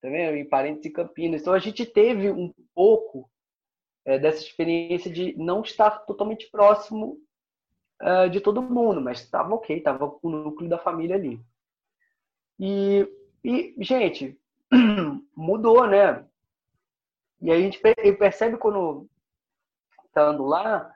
[0.00, 1.40] também tá em parentes em Campinas.
[1.40, 3.30] Então a gente teve um pouco
[4.04, 7.16] é, dessa experiência de não estar totalmente próximo
[8.02, 11.40] uh, de todo mundo, mas estava ok, estava com o núcleo da família ali.
[12.58, 13.08] E,
[13.42, 14.38] e gente,
[15.34, 16.26] mudou, né?
[17.40, 19.08] E a gente percebe quando
[20.12, 20.92] tá andando lá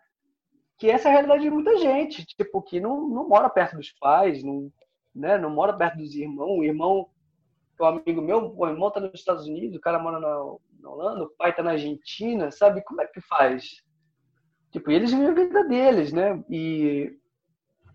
[0.79, 3.91] que essa é a realidade de muita gente, tipo, que não, não mora perto dos
[3.93, 4.71] pais, não,
[5.15, 5.39] né?
[5.39, 6.59] Não mora perto dos irmãos.
[6.59, 7.09] O irmão,
[7.81, 10.29] um amigo meu, o irmão tá nos Estados Unidos, o cara mora na,
[10.81, 12.83] na Holanda, o pai tá na Argentina, sabe?
[12.83, 13.83] Como é que faz?
[14.77, 16.45] Tipo, eles vivem a vida deles, né?
[16.51, 17.19] E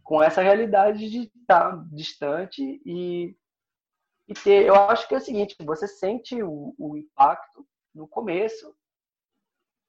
[0.03, 3.35] com essa realidade de estar distante e,
[4.27, 4.65] e ter.
[4.65, 7.63] Eu acho que é o seguinte: você sente o, o impacto,
[7.93, 8.73] no começo,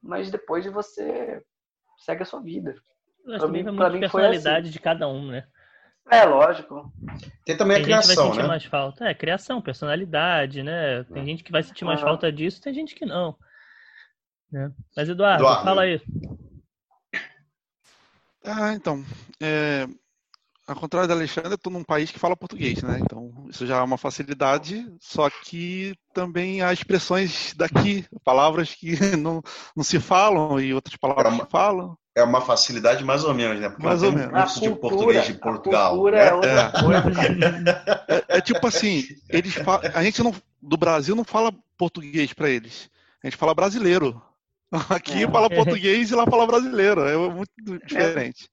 [0.02, 1.42] mas depois você
[1.96, 2.74] segue a sua vida.
[3.24, 4.72] Para mim, pra mim personalidade assim.
[4.72, 5.46] de cada um, né?
[6.10, 6.92] É, lógico.
[7.46, 8.48] Tem também tem a criação, gente vai sentir né?
[8.48, 9.08] mais falta.
[9.08, 11.04] É, criação, personalidade, né?
[11.04, 11.24] Tem é.
[11.24, 13.34] gente que vai sentir mais falta disso, tem gente que não.
[14.50, 14.70] Né?
[14.94, 15.98] Mas, Eduardo, Eduardo, fala aí.
[18.44, 19.04] Ah, então.
[19.40, 19.86] É,
[20.66, 22.98] ao contrário da Alexandre, eu estou num país que fala português, né?
[23.00, 29.42] Então, isso já é uma facilidade, só que também há expressões daqui, palavras que não,
[29.76, 33.68] não se falam e outras palavras é falam é uma facilidade mais ou menos, né?
[33.68, 34.30] Porque mais ou menos.
[34.30, 36.04] curso de português de Portugal.
[36.04, 36.26] Né?
[36.26, 36.82] É, outra é.
[36.82, 37.20] Coisa.
[38.08, 42.50] É, é, tipo assim, eles falam, a gente não, do Brasil não fala português para
[42.50, 42.90] eles.
[43.22, 44.20] A gente fala brasileiro.
[44.90, 45.30] Aqui é.
[45.30, 47.02] fala português e lá fala brasileiro.
[47.02, 47.52] É muito
[47.86, 48.48] diferente.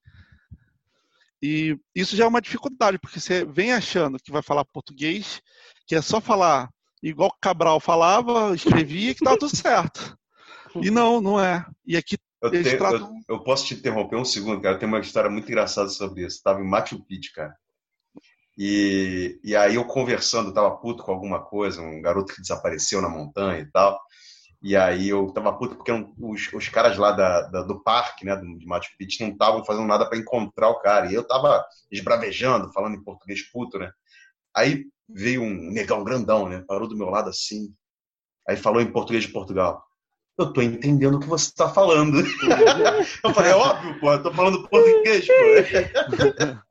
[1.41, 5.41] E isso já é uma dificuldade, porque você vem achando que vai falar português,
[5.87, 6.69] que é só falar
[7.01, 10.17] igual Cabral falava, escrevia, que tá tudo certo.
[10.81, 11.65] E não, não é.
[11.85, 13.21] E aqui eu, te, tratam...
[13.27, 14.77] eu, eu, posso te interromper um segundo, cara?
[14.77, 16.37] Tem uma história muito engraçada sobre isso.
[16.37, 17.55] Estava em Machu Picchu, cara.
[18.57, 23.07] E, e aí eu conversando, tava puto com alguma coisa, um garoto que desapareceu na
[23.07, 23.99] montanha e tal.
[24.61, 28.35] E aí eu tava puto porque os, os caras lá da, da, do parque, né,
[28.35, 31.09] de Machu Picchu, não estavam fazendo nada para encontrar o cara.
[31.09, 33.89] E eu tava esbravejando, falando em português puto, né?
[34.55, 36.63] Aí veio um negão grandão, né?
[36.67, 37.73] Parou do meu lado assim.
[38.47, 39.85] Aí falou em português de Portugal
[40.39, 42.23] eu tô entendendo o que você está falando.
[43.23, 46.59] eu falei, é óbvio, pô, eu tô falando português, pô.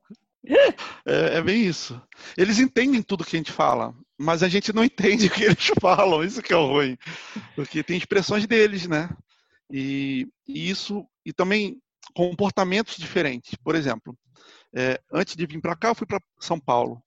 [1.05, 2.01] É, é, bem isso.
[2.35, 5.71] Eles entendem tudo que a gente fala, mas a gente não entende o que eles
[5.79, 6.97] falam, isso que é o ruim.
[7.59, 9.11] Porque tem expressões deles, né?
[9.69, 11.83] E, e isso, e também
[12.15, 13.57] comportamentos diferentes.
[13.57, 14.17] Por exemplo,
[14.73, 17.03] é, antes de vir para cá, eu fui para São Paulo.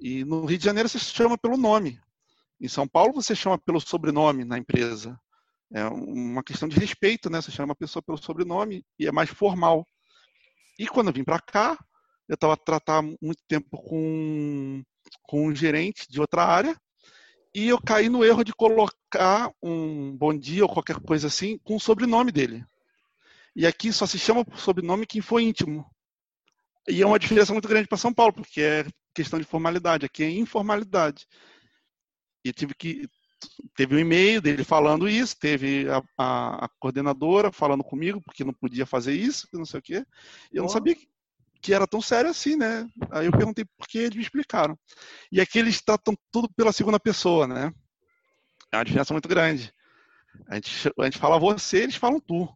[0.00, 2.00] E no Rio de Janeiro você chama pelo nome.
[2.60, 5.18] Em São Paulo você chama pelo sobrenome na empresa
[5.72, 7.40] é uma questão de respeito, né?
[7.40, 9.86] Você chama a pessoa pelo sobrenome e é mais formal.
[10.78, 11.78] E quando eu vim para cá,
[12.28, 14.82] eu estava tratar muito tempo com,
[15.22, 16.76] com um gerente de outra área
[17.54, 21.76] e eu caí no erro de colocar um bom dia ou qualquer coisa assim com
[21.76, 22.64] o sobrenome dele.
[23.54, 25.84] E aqui só se chama por sobrenome quem for íntimo.
[26.88, 30.06] E é uma diferença muito grande para São Paulo, porque é questão de formalidade.
[30.06, 31.26] Aqui é informalidade.
[32.44, 33.08] E eu tive que
[33.74, 38.52] teve um e-mail dele falando isso, teve a, a, a, coordenadora falando comigo, porque não
[38.52, 40.06] podia fazer isso, não sei o quê.
[40.52, 40.66] Eu oh.
[40.66, 40.94] não sabia
[41.60, 42.88] que, era tão sério assim, né?
[43.10, 44.78] Aí eu perguntei por que eles me explicaram.
[45.30, 47.72] E aqui eles tratam tudo pela segunda pessoa, né?
[48.72, 49.72] É uma diferença muito grande.
[50.48, 52.48] A gente, a gente fala você, eles falam tu.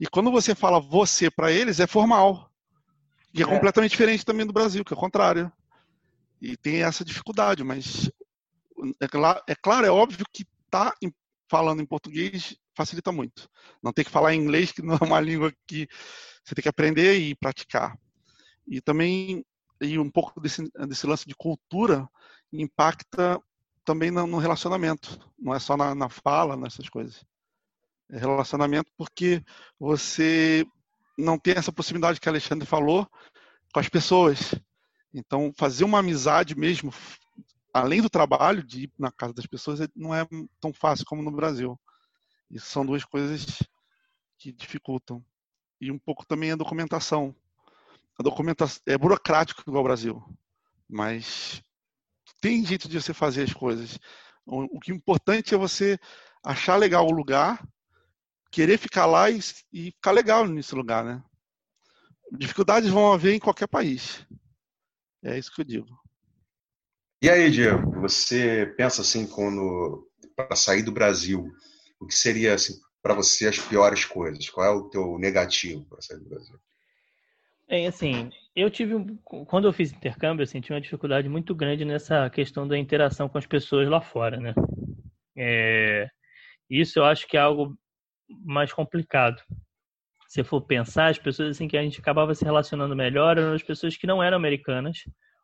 [0.00, 2.50] E quando você fala você para eles, é formal.
[3.32, 5.52] E é, é completamente diferente também do Brasil, que é o contrário.
[6.40, 8.10] E tem essa dificuldade, mas
[9.00, 10.92] é, claro, é claro, é óbvio que tá
[11.48, 13.48] falando em português facilita muito.
[13.82, 15.86] Não tem que falar em inglês, que não é uma língua que
[16.44, 17.96] você tem que aprender e praticar.
[18.66, 19.44] E também
[19.80, 22.08] e um pouco desse, desse lance de cultura
[22.52, 23.40] impacta
[23.84, 25.18] também no relacionamento.
[25.38, 27.24] Não é só na, na fala, nessas coisas.
[28.10, 29.42] É relacionamento porque
[29.78, 30.64] você
[31.18, 33.08] não tem essa proximidade que Alexandre falou
[33.72, 34.54] com as pessoas.
[35.12, 36.92] Então, fazer uma amizade mesmo
[37.72, 40.26] além do trabalho de ir na casa das pessoas, é, não é
[40.60, 41.78] tão fácil como no Brasil.
[42.50, 43.62] Isso são duas coisas
[44.36, 45.24] que dificultam.
[45.80, 47.34] E um pouco também a documentação.
[48.18, 50.22] A documentação é burocrático igual ao Brasil,
[50.88, 51.62] mas
[52.40, 53.98] tem jeito de você fazer as coisas.
[54.44, 55.98] O que é importante é você
[56.44, 57.64] achar legal o lugar,
[58.50, 59.38] querer ficar lá e,
[59.72, 61.22] e ficar legal nesse lugar, né?
[62.32, 64.26] Dificuldades vão haver em qualquer país.
[65.22, 66.02] É isso que eu digo.
[67.22, 71.52] E aí, Diego, você pensa assim, quando para sair do Brasil,
[72.00, 74.50] o que seria assim, para você as piores coisas?
[74.50, 76.58] Qual é o teu negativo para sair do Brasil?
[77.72, 82.28] É assim, eu tive quando eu fiz intercâmbio, eu senti uma dificuldade muito grande nessa
[82.28, 84.52] questão da interação com as pessoas lá fora, né?
[85.34, 86.06] É,
[86.68, 87.74] isso eu acho que é algo
[88.44, 89.42] mais complicado.
[90.28, 93.62] Se for pensar, as pessoas assim que a gente acabava se relacionando melhor eram as
[93.62, 94.98] pessoas que não eram americanas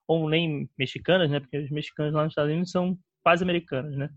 [0.07, 1.41] ou nem mexicanas, né?
[1.41, 4.11] Porque os mexicanos lá nos Estados Unidos são quase americanos, né?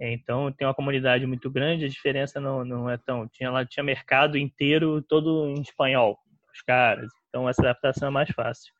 [0.00, 3.26] Então tem uma comunidade muito grande, a diferença não, não é tão.
[3.26, 6.16] Tinha lá tinha mercado inteiro todo em espanhol,
[6.54, 7.10] os caras.
[7.32, 8.70] Então essa adaptação é mais fácil.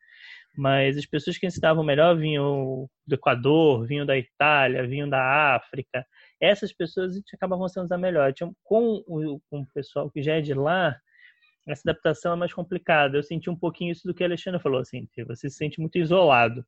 [0.55, 6.05] Mas as pessoas que estavam melhor vinham do Equador, vinham da Itália, vinham da África.
[6.39, 8.31] Essas pessoas a gente acabava se usar melhor.
[8.63, 10.95] Com, o, com o pessoal que já é de lá,
[11.67, 13.17] essa adaptação é mais complicada.
[13.17, 15.97] Eu senti um pouquinho isso do que a Alexandra falou, assim, você se sente muito
[15.97, 16.63] isolado.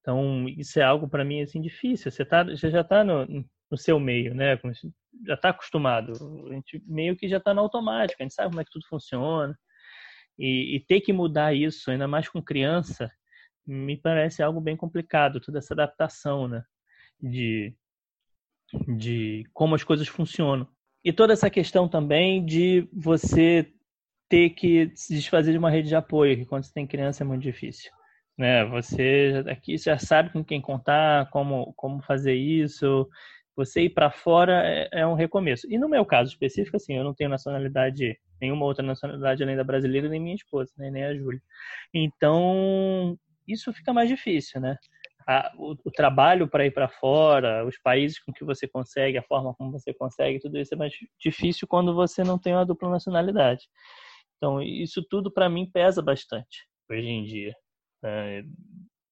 [0.00, 2.10] Então, isso é algo para mim assim difícil.
[2.10, 4.58] Você, tá, você já está no seu meio, né?
[5.24, 6.12] Já está acostumado,
[6.48, 8.86] a gente meio que já está no automático, a gente sabe como é que tudo
[8.88, 9.56] funciona.
[10.38, 13.10] E, e ter que mudar isso, ainda mais com criança,
[13.66, 16.62] me parece algo bem complicado, toda essa adaptação, né?
[17.20, 17.74] De,
[18.96, 20.68] de como as coisas funcionam.
[21.04, 23.72] E toda essa questão também de você
[24.28, 27.26] ter que se desfazer de uma rede de apoio, que quando você tem criança é
[27.26, 27.90] muito difícil.
[28.36, 28.64] Né?
[28.66, 33.08] Você aqui já sabe com quem contar, como, como fazer isso.
[33.56, 35.66] Você ir para fora é, é, um recomeço.
[35.70, 39.64] E no meu caso específico, assim, eu não tenho nacionalidade, nenhuma outra nacionalidade além da
[39.64, 40.90] brasileira, nem minha esposa, né?
[40.90, 41.40] nem a Júlia.
[41.94, 44.76] Então, isso fica mais difícil, né?
[45.26, 49.22] A, o, o, trabalho para ir para fora, os países com que você consegue, a
[49.22, 52.90] forma como você consegue, tudo isso é mais difícil quando você não tem uma dupla
[52.90, 53.64] nacionalidade.
[54.36, 57.54] Então, isso tudo para mim pesa bastante hoje em dia.
[58.04, 58.44] É,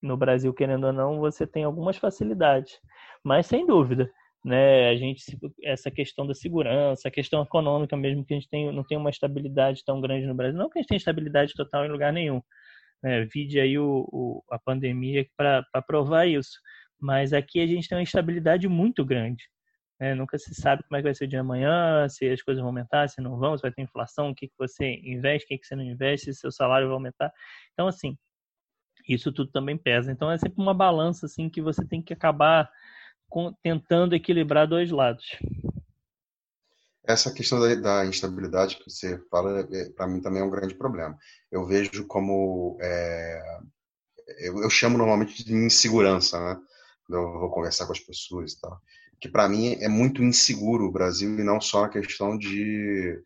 [0.02, 2.78] no Brasil, querendo ou não, você tem algumas facilidades,
[3.24, 4.10] mas sem dúvida,
[4.44, 4.90] né?
[4.90, 5.22] A gente
[5.62, 9.10] essa questão da segurança, a questão econômica mesmo que a gente tem, não tem uma
[9.10, 12.42] estabilidade tão grande no Brasil, não que a gente tenha estabilidade total em lugar nenhum.
[13.02, 13.24] Né?
[13.24, 16.58] Vide aí o, o a pandemia para provar isso,
[17.00, 19.44] mas aqui a gente tem uma instabilidade muito grande.
[19.98, 20.14] Né?
[20.14, 22.60] Nunca se sabe como é que vai ser o dia de amanhã, se as coisas
[22.60, 25.48] vão aumentar, se não vão, se vai ter inflação, o que, que você investe, o
[25.48, 27.32] que, que você não investe, se seu salário vai aumentar.
[27.72, 28.16] Então, assim,
[29.08, 30.10] isso tudo também pesa.
[30.12, 32.70] Então, é sempre uma balança assim que você tem que acabar
[33.62, 35.24] tentando equilibrar dois lados.
[37.06, 40.74] Essa questão da, da instabilidade que você fala, é, para mim também é um grande
[40.74, 41.16] problema.
[41.50, 43.42] Eu vejo como é,
[44.38, 46.60] eu, eu, chamo normalmente de insegurança, né?
[47.10, 48.80] Eu vou conversar com as pessoas e tal
[49.24, 53.18] que para mim é muito inseguro o Brasil e não só na questão de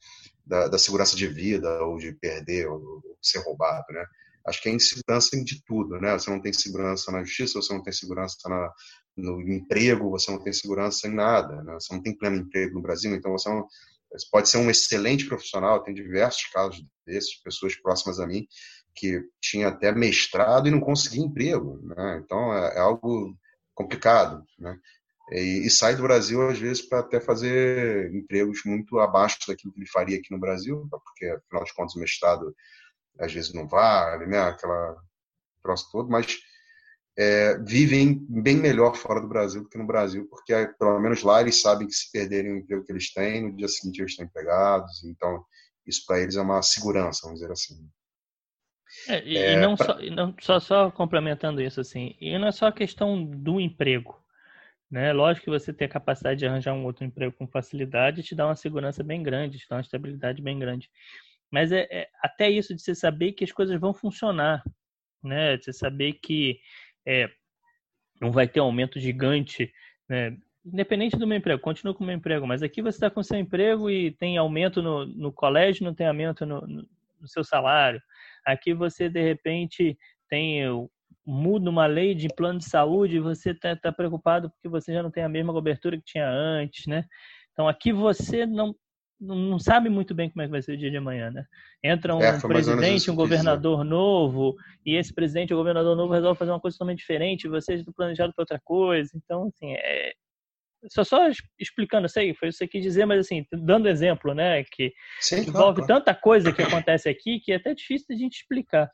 [0.47, 4.07] da, da, segurança de vida ou de perder ou, ou ser roubado, né?
[4.47, 6.13] Acho que é insegurança de tudo, né?
[6.13, 8.73] Você não tem segurança na justiça, você não tem segurança na,
[9.17, 11.75] no emprego, você não tem segurança em nada, né?
[11.75, 13.67] Você não tem pleno emprego no Brasil, então você, não,
[14.13, 18.47] você pode ser um excelente profissional, tem diversos casos desses, pessoas próximas a mim
[18.95, 22.21] que tinha até mestrado e não conseguia emprego, né?
[22.25, 23.37] Então é, é algo
[23.75, 24.77] complicado, né?
[25.31, 29.81] e, e sai do Brasil às vezes para até fazer empregos muito abaixo daquilo que
[29.81, 32.55] ele faria aqui no Brasil, porque afinal de contas o mestrado
[33.19, 34.41] às vezes não vale, né?
[34.41, 34.97] Aquela
[35.63, 36.39] troço todo, mas
[37.19, 41.41] é, vivem bem melhor fora do Brasil do que no Brasil, porque pelo menos lá
[41.41, 44.25] eles sabem que se perderem o emprego que eles têm, no dia seguinte eles estão
[44.25, 45.45] empregados, então
[45.85, 47.89] isso para eles é uma segurança, vamos dizer assim.
[49.09, 49.87] É, e, é, não, pra...
[49.87, 54.17] só, não só, só complementando isso assim, e não é só a questão do emprego,
[54.89, 55.13] né?
[55.13, 58.47] Lógico que você ter a capacidade de arranjar um outro emprego com facilidade te dá
[58.47, 60.89] uma segurança bem grande, te dá uma estabilidade bem grande.
[61.51, 64.63] Mas é, é até isso de você saber que as coisas vão funcionar,
[65.23, 65.57] né?
[65.57, 66.59] De você saber que
[67.07, 67.31] é,
[68.21, 69.73] não vai ter um aumento gigante,
[70.09, 70.37] né?
[70.65, 73.39] Independente do meu emprego, continua com o meu emprego, mas aqui você está com seu
[73.39, 78.03] emprego e tem aumento no, no colégio, não tem aumento no, no seu salário.
[78.45, 79.97] Aqui você, de repente,
[80.29, 80.63] tem
[81.25, 85.03] muda uma lei de plano de saúde e você está tá preocupado porque você já
[85.03, 87.05] não tem a mesma cobertura que tinha antes, né?
[87.53, 88.75] Então aqui você não
[89.21, 91.45] não sabe muito bem como é que vai ser o dia de amanhã, né?
[91.83, 94.55] Entra um é, presidente, um governador novo,
[94.87, 98.35] e esse presidente ou governador novo resolve fazer uma coisa totalmente diferente, vocês estão planejados
[98.35, 99.11] para outra coisa.
[99.17, 100.13] Então, assim, é...
[100.89, 101.29] só só
[101.59, 105.83] explicando, sei, foi isso que quis dizer, mas assim, dando exemplo, né, que Sim, envolve
[105.83, 108.89] claro, tanta coisa que acontece aqui que é até difícil de a gente explicar.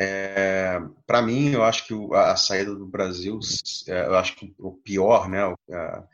[0.00, 3.40] É, para mim, eu acho que a, saída do Brasil,
[3.88, 6.04] é, eu acho que o pior, né, a,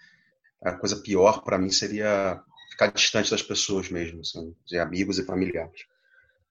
[0.64, 5.24] a coisa pior para mim seria ficar distante das pessoas mesmo, assim, de amigos e
[5.24, 5.83] familiares.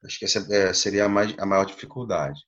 [0.06, 2.40] Acho que essa é, seria a, mais, a maior dificuldade.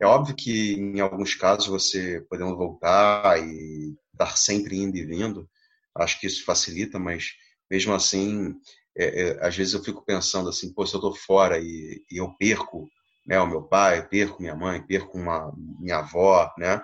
[0.00, 5.48] É óbvio que em alguns casos você podendo voltar e estar sempre indo e vindo,
[5.96, 7.32] acho que isso facilita, mas
[7.70, 8.54] mesmo assim,
[8.96, 12.16] é, é, às vezes eu fico pensando assim, pô, se eu estou fora e, e
[12.18, 12.88] eu perco
[13.26, 16.82] né, o meu pai, perco minha mãe, perco uma, minha avó, né?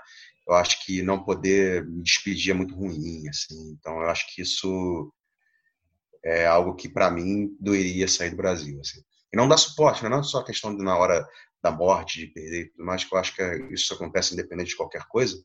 [0.49, 3.73] Eu acho que não poder me despedir é muito ruim, assim.
[3.73, 5.13] Então, eu acho que isso
[6.25, 9.01] é algo que, para mim, doeria sair do Brasil, assim.
[9.33, 10.09] E não dá suporte, né?
[10.09, 11.27] não é só a questão de na hora
[11.63, 13.43] da morte, de perder tudo mais, que eu acho que
[13.73, 15.37] isso acontece independente de qualquer coisa,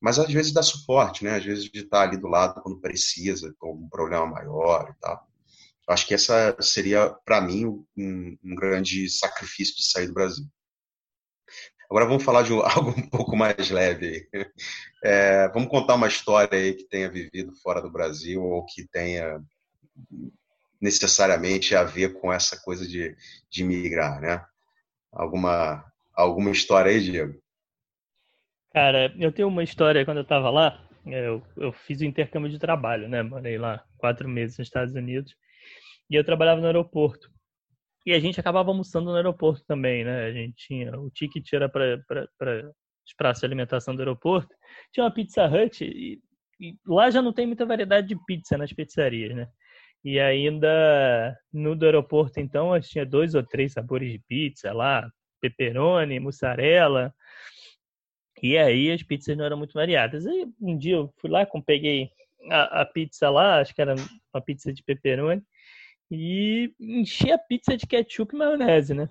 [0.00, 1.36] mas às vezes dá suporte, né?
[1.36, 5.26] Às vezes de estar ali do lado quando precisa, com algum problema maior e tal.
[5.88, 10.44] Acho que essa seria, para mim, um, um, grande sacrifício de sair do Brasil.
[11.92, 14.26] Agora vamos falar de algo um pouco mais leve.
[15.04, 19.38] É, vamos contar uma história aí que tenha vivido fora do Brasil ou que tenha
[20.80, 23.14] necessariamente a ver com essa coisa de,
[23.50, 24.42] de migrar, né?
[25.12, 25.84] Alguma,
[26.14, 27.38] alguma história aí, Diego?
[28.72, 32.48] Cara, eu tenho uma história quando eu estava lá, É, eu, eu fiz o intercâmbio
[32.48, 33.22] de trabalho, né?
[33.22, 35.36] Morei lá quatro meses nos Estados Unidos
[36.08, 37.30] e eu trabalhava no aeroporto.
[38.04, 40.26] E a gente acabava almoçando no aeroporto também, né?
[40.26, 42.00] A gente tinha o ticket era para
[43.06, 44.54] os praças de alimentação do aeroporto.
[44.92, 46.20] Tinha uma Pizza Hut e,
[46.60, 49.48] e lá já não tem muita variedade de pizza nas pizzarias, né?
[50.04, 55.08] E ainda no do aeroporto, então, tinha dois ou três sabores de pizza lá,
[55.40, 57.14] pepperoni, mussarela.
[58.42, 60.26] E aí as pizzas não eram muito variadas.
[60.26, 62.10] Aí um dia eu fui lá, peguei
[62.50, 63.94] a, a pizza lá, acho que era
[64.34, 65.42] uma pizza de pepperoni,
[66.14, 69.08] e enchi a pizza de ketchup e maionese, né?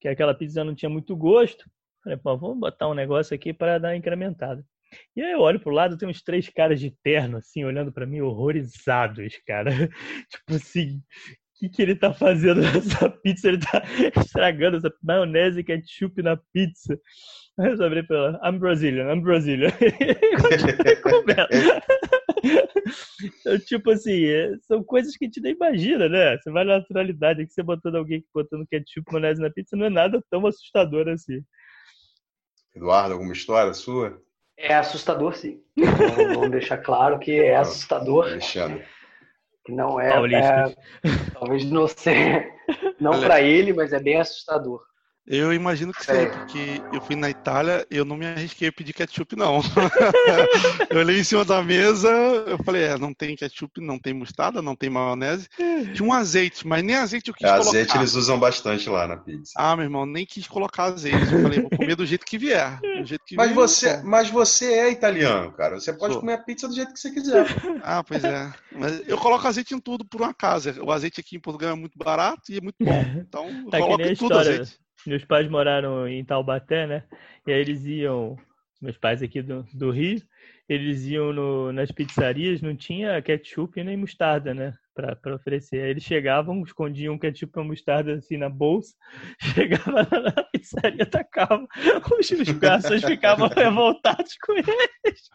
[0.00, 1.64] Que aquela pizza não tinha muito gosto.
[2.02, 4.66] Falei, pô, vamos botar um negócio aqui para dar uma incrementada.
[5.14, 8.04] E aí eu olho pro lado, tem uns três caras de terno, assim, olhando para
[8.04, 9.70] mim, horrorizados, cara.
[10.28, 11.02] tipo assim, o
[11.54, 13.46] que, que ele tá fazendo nessa pizza?
[13.46, 13.80] Ele tá
[14.20, 16.98] estragando essa maionese e ketchup na pizza.
[17.58, 19.70] Aí eu falei pra ela, I'm Brazilian, I'm Brazilian.
[23.22, 26.38] então, tipo assim, é, são coisas que a gente nem imagina, né?
[26.38, 29.86] Você vai na naturalidade, aqui você botando alguém botando ketchup e maionese na pizza não
[29.86, 31.42] é nada tão assustador assim.
[32.74, 34.18] Eduardo, alguma história sua?
[34.56, 35.60] É assustador, sim.
[35.76, 38.26] Então, vamos deixar claro que é assustador.
[38.26, 38.84] Alexandre.
[39.64, 40.74] Que não é, é
[41.32, 42.52] talvez não ser,
[43.00, 44.82] não para ele, mas é bem assustador.
[45.26, 48.92] Eu imagino que seja, porque eu fui na Itália eu não me arrisquei a pedir
[48.92, 49.60] ketchup, não.
[50.90, 54.60] eu olhei em cima da mesa, eu falei, é, não tem ketchup, não tem mostarda,
[54.60, 55.48] não tem maionese.
[55.94, 57.68] Tinha um azeite, mas nem azeite eu quis é, colocar.
[57.68, 59.52] Azeite eles usam bastante lá na pizza.
[59.56, 61.32] Ah, meu irmão, nem quis colocar azeite.
[61.32, 62.80] Eu falei, vou comer do jeito que vier.
[63.04, 65.78] Jeito que mas, vier, você, mas você é italiano, cara.
[65.78, 66.20] Você pode Sou.
[66.20, 67.46] comer a pizza do jeito que você quiser.
[67.82, 68.52] Ah, pois é.
[68.72, 70.82] Mas eu coloco azeite em tudo por uma casa.
[70.82, 72.92] O azeite aqui em Portugal é muito barato e é muito bom.
[73.32, 74.60] Então, eu tá coloco em tudo história.
[74.60, 74.82] azeite.
[75.06, 77.04] Meus pais moraram em Taubaté, né?
[77.46, 78.36] E aí eles iam,
[78.80, 80.20] meus pais aqui do, do Rio,
[80.68, 84.72] eles iam no, nas pizzarias, não tinha ketchup nem mostarda, né?
[84.94, 85.82] Para oferecer.
[85.82, 88.94] Aí eles chegavam, escondiam ketchup e mostarda assim na bolsa,
[89.54, 91.66] chegava na pizzaria, tacavam,
[92.18, 95.28] os, os garçons ficavam revoltados com eles.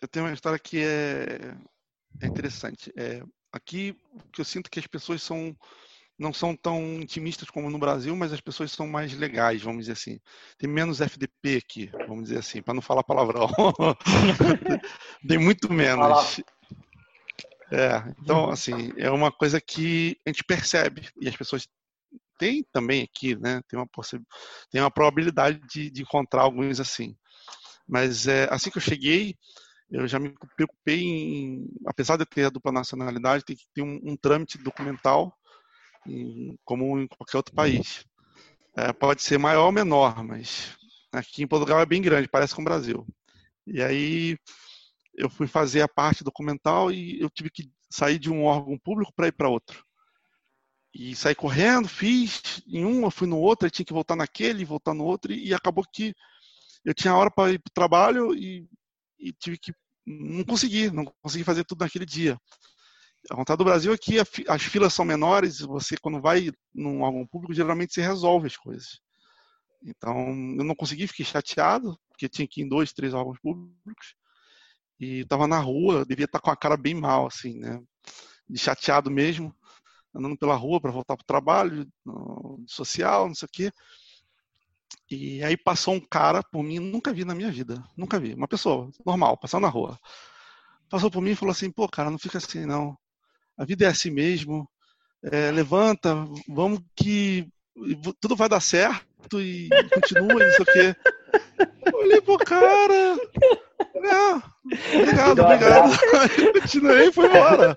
[0.00, 1.54] Eu tenho uma história que é,
[2.22, 2.92] é interessante.
[2.96, 5.56] É, aqui, o que eu sinto que as pessoas são
[6.18, 9.92] não são tão intimistas como no Brasil, mas as pessoas são mais legais, vamos dizer
[9.92, 10.20] assim.
[10.58, 13.48] Tem menos FDP aqui, vamos dizer assim, para não falar palavrão.
[15.26, 16.40] Tem muito menos.
[17.70, 21.68] É, então, assim, é uma coisa que a gente percebe e as pessoas
[22.38, 23.60] têm também aqui, né?
[23.68, 23.88] Tem uma,
[24.70, 27.16] tem uma probabilidade de, de encontrar alguns assim.
[27.86, 29.36] Mas é, assim que eu cheguei,
[29.90, 33.82] eu já me preocupei em, apesar de eu ter a dupla nacionalidade, tem que ter
[33.82, 35.37] um, um trâmite documental
[36.64, 38.04] como em qualquer outro país.
[38.76, 40.76] É, pode ser maior ou menor, mas
[41.12, 43.06] aqui em Portugal é bem grande, parece com o Brasil.
[43.66, 44.38] E aí
[45.14, 49.12] eu fui fazer a parte documental e eu tive que sair de um órgão público
[49.14, 49.84] para ir para outro.
[50.94, 54.64] E saí correndo, fiz em um, eu fui no outro, aí tinha que voltar naquele,
[54.64, 56.14] voltar no outro, e acabou que
[56.84, 58.66] eu tinha hora para ir para o trabalho e,
[59.18, 59.72] e tive que.
[60.06, 62.38] Não consegui, não consegui fazer tudo naquele dia.
[63.30, 67.26] A vontade do Brasil é que as filas são menores, você quando vai num órgão
[67.26, 69.00] público, geralmente se resolve as coisas.
[69.82, 70.16] Então,
[70.58, 74.14] eu não consegui, fiquei chateado, porque tinha que ir em dois, três órgãos públicos,
[74.98, 77.80] e estava na rua, devia estar com a cara bem mal, assim, né?
[78.48, 79.54] De chateado mesmo,
[80.14, 81.86] andando pela rua para voltar para o trabalho,
[82.66, 83.72] social, não sei o quê.
[85.10, 88.48] E aí passou um cara por mim, nunca vi na minha vida, nunca vi, uma
[88.48, 89.98] pessoa normal, passando na rua.
[90.88, 92.96] Passou por mim e falou assim: pô, cara, não fica assim não
[93.58, 94.68] a vida é assim mesmo,
[95.22, 96.14] é, levanta,
[96.48, 97.48] vamos que
[98.20, 100.96] tudo vai dar certo e continua, não sei o quê.
[101.92, 103.18] Olhei pro cara.
[103.96, 105.98] É, obrigado, obrigado.
[106.60, 107.76] Continuei e foi embora.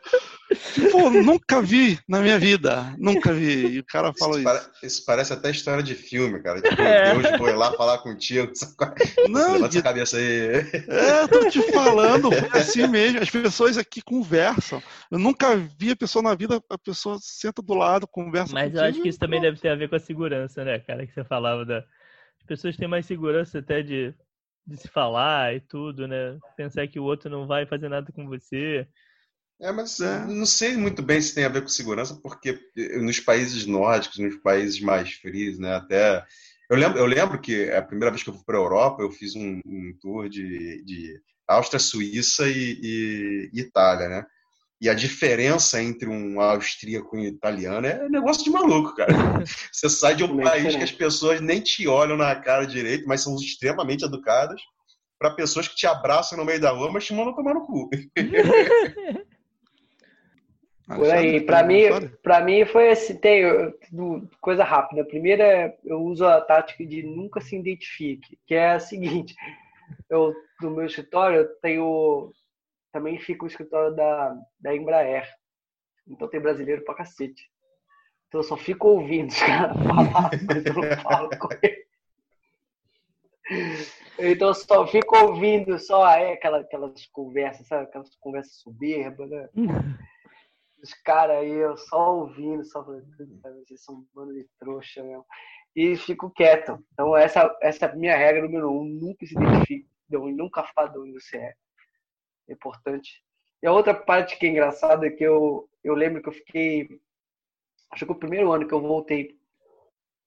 [0.74, 2.94] Tipo, nunca vi na minha vida.
[2.98, 3.68] Nunca vi.
[3.68, 4.50] E o cara falou isso.
[4.50, 6.62] Isso, isso parece até história de filme, cara.
[6.62, 7.14] Tipo, é.
[7.14, 8.52] Deus foi lá falar contigo.
[9.30, 10.64] Não, Levanta essa cabeça aí.
[10.88, 13.20] É, tô te falando, foi assim mesmo.
[13.20, 14.82] As pessoas aqui conversam.
[15.10, 18.84] Eu nunca vi a pessoa na vida, a pessoa senta do lado, conversa Mas eu
[18.84, 21.06] acho que isso também deve ter a ver com a segurança, né, cara?
[21.06, 21.80] Que você falava da.
[21.80, 24.14] As pessoas têm mais segurança até de,
[24.66, 26.38] de se falar e tudo, né?
[26.56, 28.88] Pensar que o outro não vai fazer nada com você.
[29.62, 30.26] É, mas é.
[30.26, 32.60] não sei muito bem se tem a ver com segurança, porque
[33.00, 36.26] nos países nórdicos, nos países mais frios, né, até...
[36.70, 39.12] Eu lembro, eu lembro que a primeira vez que eu fui para a Europa, eu
[39.12, 44.26] fiz um, um tour de, de Áustria, Suíça e, e, Itália, né?
[44.80, 49.14] E a diferença entre um austríaco e um italiano é negócio de maluco, cara.
[49.72, 53.22] Você sai de um país que as pessoas nem te olham na cara direito, mas
[53.22, 54.60] são extremamente educadas,
[55.20, 57.90] para pessoas que te abraçam no meio da rua, mas te mandam tomar no cu.
[60.96, 61.84] Por aí, para mim,
[62.24, 63.44] para mim foi assim, tem
[64.40, 65.02] coisa rápida.
[65.02, 69.36] A primeira, eu uso a tática de nunca se identifique, que é a seguinte:
[70.10, 72.32] eu no meu escritório eu tenho
[72.92, 75.28] também fica o escritório da, da Embraer.
[76.08, 77.50] Então tem brasileiro pra cacete.
[78.28, 81.86] Então eu só fico ouvindo os caras falar, mas eu não falo com ele.
[84.20, 87.84] Então eu só fico ouvindo só é, aquela, aquelas conversas, sabe?
[87.84, 89.50] Aquelas conversas soberbas, né?
[90.82, 93.06] Os caras aí, eu só ouvindo, só falando,
[93.66, 95.26] vocês são um bando de trouxa mesmo.
[95.76, 96.84] E fico quieto.
[96.94, 98.84] Então essa, essa é a minha regra número um.
[98.84, 101.54] Nunca se identifique, nunca fala de onde você é
[102.50, 103.24] importante.
[103.62, 107.00] E a outra parte que é engraçada é que eu, eu lembro que eu fiquei.
[107.92, 109.38] Acho que o primeiro ano que eu voltei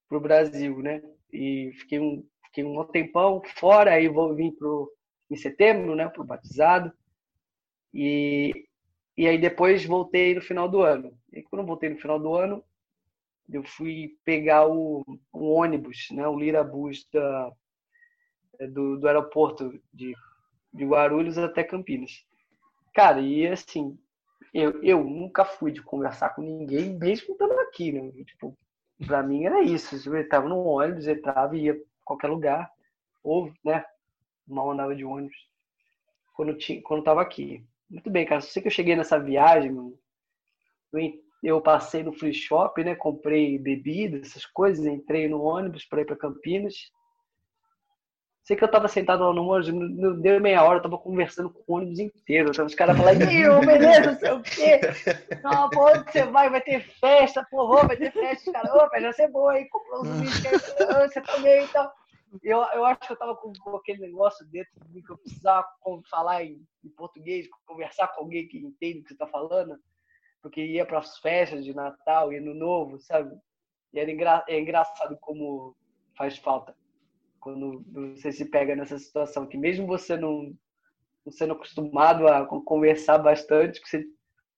[0.08, 1.02] pro Brasil, né?
[1.32, 4.92] E fiquei um, fiquei um tempão fora, aí vou vir pro,
[5.30, 6.08] em setembro, né?
[6.08, 6.92] Pro batizado.
[7.92, 8.66] E,
[9.16, 11.16] e aí depois voltei no final do ano.
[11.32, 12.64] E quando eu voltei no final do ano,
[13.50, 16.26] eu fui pegar o, um ônibus, né?
[16.26, 17.52] O Lirabus da,
[18.72, 20.14] do, do aeroporto de
[20.74, 22.26] de Guarulhos até Campinas.
[22.92, 23.96] Cara, e assim,
[24.52, 28.10] eu, eu nunca fui de conversar com ninguém, mesmo estando aqui, né?
[28.24, 28.58] Tipo,
[29.06, 29.94] pra mim era isso.
[30.08, 32.70] Eu estava no ônibus, entrava e ia pra qualquer lugar.
[33.22, 33.84] Ou, né?
[34.46, 35.36] Mal andava de ônibus.
[36.34, 37.64] Quando, tinha, quando tava aqui.
[37.90, 38.40] Muito bem, cara.
[38.40, 39.98] Sei que eu cheguei nessa viagem, mano,
[41.42, 42.94] eu, passei no free shop, né?
[42.94, 46.74] Comprei bebida, essas coisas, entrei no ônibus para ir para Campinas.
[48.44, 51.50] Sei que eu tava sentado lá no ônibus, não deu meia hora, eu tava conversando
[51.50, 52.50] com o ônibus inteiro.
[52.50, 54.80] Então, os caras falando, Ih, beleza, não sei o quê.
[55.42, 56.50] Não, pô, onde você vai?
[56.50, 58.50] Vai ter festa, porra, vai ter festa.
[58.50, 60.74] Os caras, ô, vai ser boa aí, comprou uns uísques
[61.08, 61.90] você também então.
[62.42, 65.18] Eu, eu acho que eu tava com, com aquele negócio dentro de mim que eu
[65.18, 65.66] precisava
[66.10, 69.78] falar em, em, português, conversar com alguém que entende o que você tá falando,
[70.42, 73.36] porque ia para as festas de Natal e Ano Novo, sabe?
[73.92, 75.76] E era engra, é engraçado como
[76.16, 76.74] faz falta
[77.44, 77.84] quando
[78.16, 80.56] você se pega nessa situação que mesmo você não,
[81.26, 84.06] não sendo acostumado a conversar bastante, que você,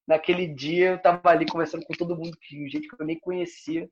[0.06, 3.90] naquele dia eu tava ali conversando com todo mundo, que gente que eu nem conhecia,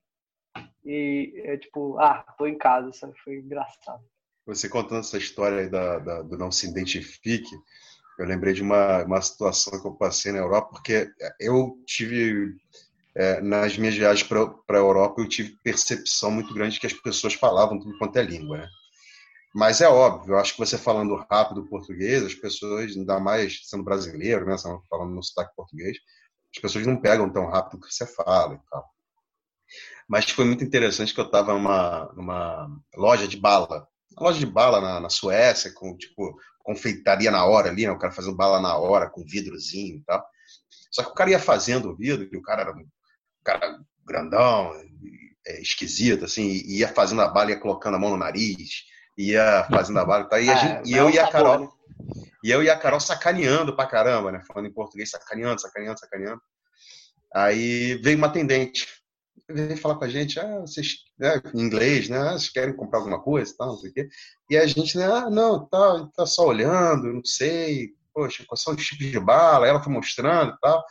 [0.84, 3.14] e é tipo, ah, tô em casa, sabe?
[3.22, 4.02] Foi engraçado.
[4.46, 7.50] Você contando essa história da, da, do não se identifique,
[8.18, 11.10] eu lembrei de uma, uma situação que eu passei na Europa, porque
[11.40, 12.54] eu tive,
[13.14, 16.92] é, nas minhas viagens para a Europa, eu tive percepção muito grande de que as
[16.92, 18.68] pessoas falavam tudo quanto é língua, né?
[19.54, 23.84] Mas é óbvio, eu acho que você falando rápido português, as pessoas, ainda mais sendo
[23.84, 24.56] brasileiro, né,
[24.90, 25.96] falando no sotaque português,
[26.54, 28.93] as pessoas não pegam tão rápido que você fala e tal.
[30.08, 34.46] Mas foi muito interessante que eu estava numa, numa loja de bala, uma loja de
[34.46, 38.58] bala na, na Suécia, com tipo confeitaria na hora ali, né, o cara fazendo bala
[38.60, 40.24] na hora, com vidrozinho e tal.
[40.90, 42.86] Só que o cara ia fazendo o vidro, e o cara era um
[43.44, 44.72] cara grandão,
[45.46, 48.84] é, esquisito, assim, ia fazendo a bala, ia colocando a mão no nariz,
[49.16, 50.40] ia fazendo a tá?
[50.40, 51.60] E, a ah, gente, e eu e a Carol.
[51.60, 51.68] Né?
[52.42, 54.42] E eu e a Carol sacaneando pra caramba, né?
[54.46, 56.40] Falando em português, sacaneando, sacaneando, sacaneando.
[57.34, 58.86] Aí veio uma atendente.
[59.50, 62.18] Veio falar com a gente, ah, vocês, né, em inglês, né?
[62.18, 64.08] Ah, vocês querem comprar alguma coisa e tal, não sei o quê.
[64.48, 68.74] E a gente, né, ah, não, tá, tá só olhando, não sei, poxa, quais são
[68.74, 70.82] os tipos de bala, ela foi mostrando e tal.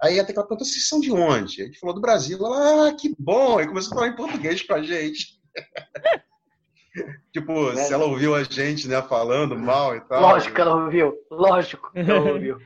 [0.00, 1.62] Aí até que ela perguntou, vocês são de onde?
[1.62, 2.38] A gente falou do Brasil.
[2.38, 3.58] Ela, ah, que bom!
[3.58, 5.40] Aí começou a falar em português pra gente.
[7.32, 7.76] tipo, é.
[7.76, 10.20] se ela ouviu a gente, né, falando mal e tal.
[10.20, 12.58] Lógico que ela ouviu, lógico que ela ouviu.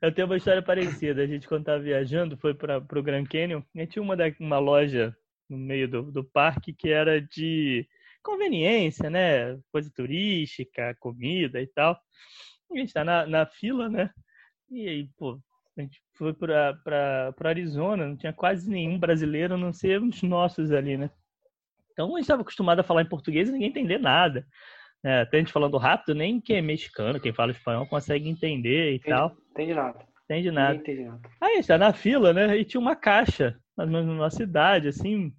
[0.00, 1.22] Eu tenho uma história parecida.
[1.22, 3.62] A gente, quando estava viajando, foi para o Grand Canyon.
[3.74, 5.16] Gente tinha uma, da, uma loja
[5.48, 7.86] no meio do, do parque que era de
[8.22, 9.58] conveniência, né?
[9.72, 11.98] Coisa turística, comida e tal.
[12.70, 14.10] a gente está na, na fila, né?
[14.70, 15.40] E aí, pô,
[15.76, 20.70] a gente foi para Arizona, não tinha quase nenhum brasileiro, a não ser uns nossos
[20.70, 21.10] ali, né?
[21.92, 24.46] Então a gente estava acostumado a falar em português e ninguém entender nada.
[25.04, 28.92] É, até a gente falando rápido, nem quem é mexicano, quem fala espanhol, consegue entender
[28.92, 29.36] e entende, tal.
[29.50, 30.08] Entende nada.
[30.24, 30.74] Entende nada.
[30.74, 31.20] Entende nada.
[31.40, 32.56] Aí a gente tá na fila, né?
[32.56, 35.32] E tinha uma caixa numa cidade, assim,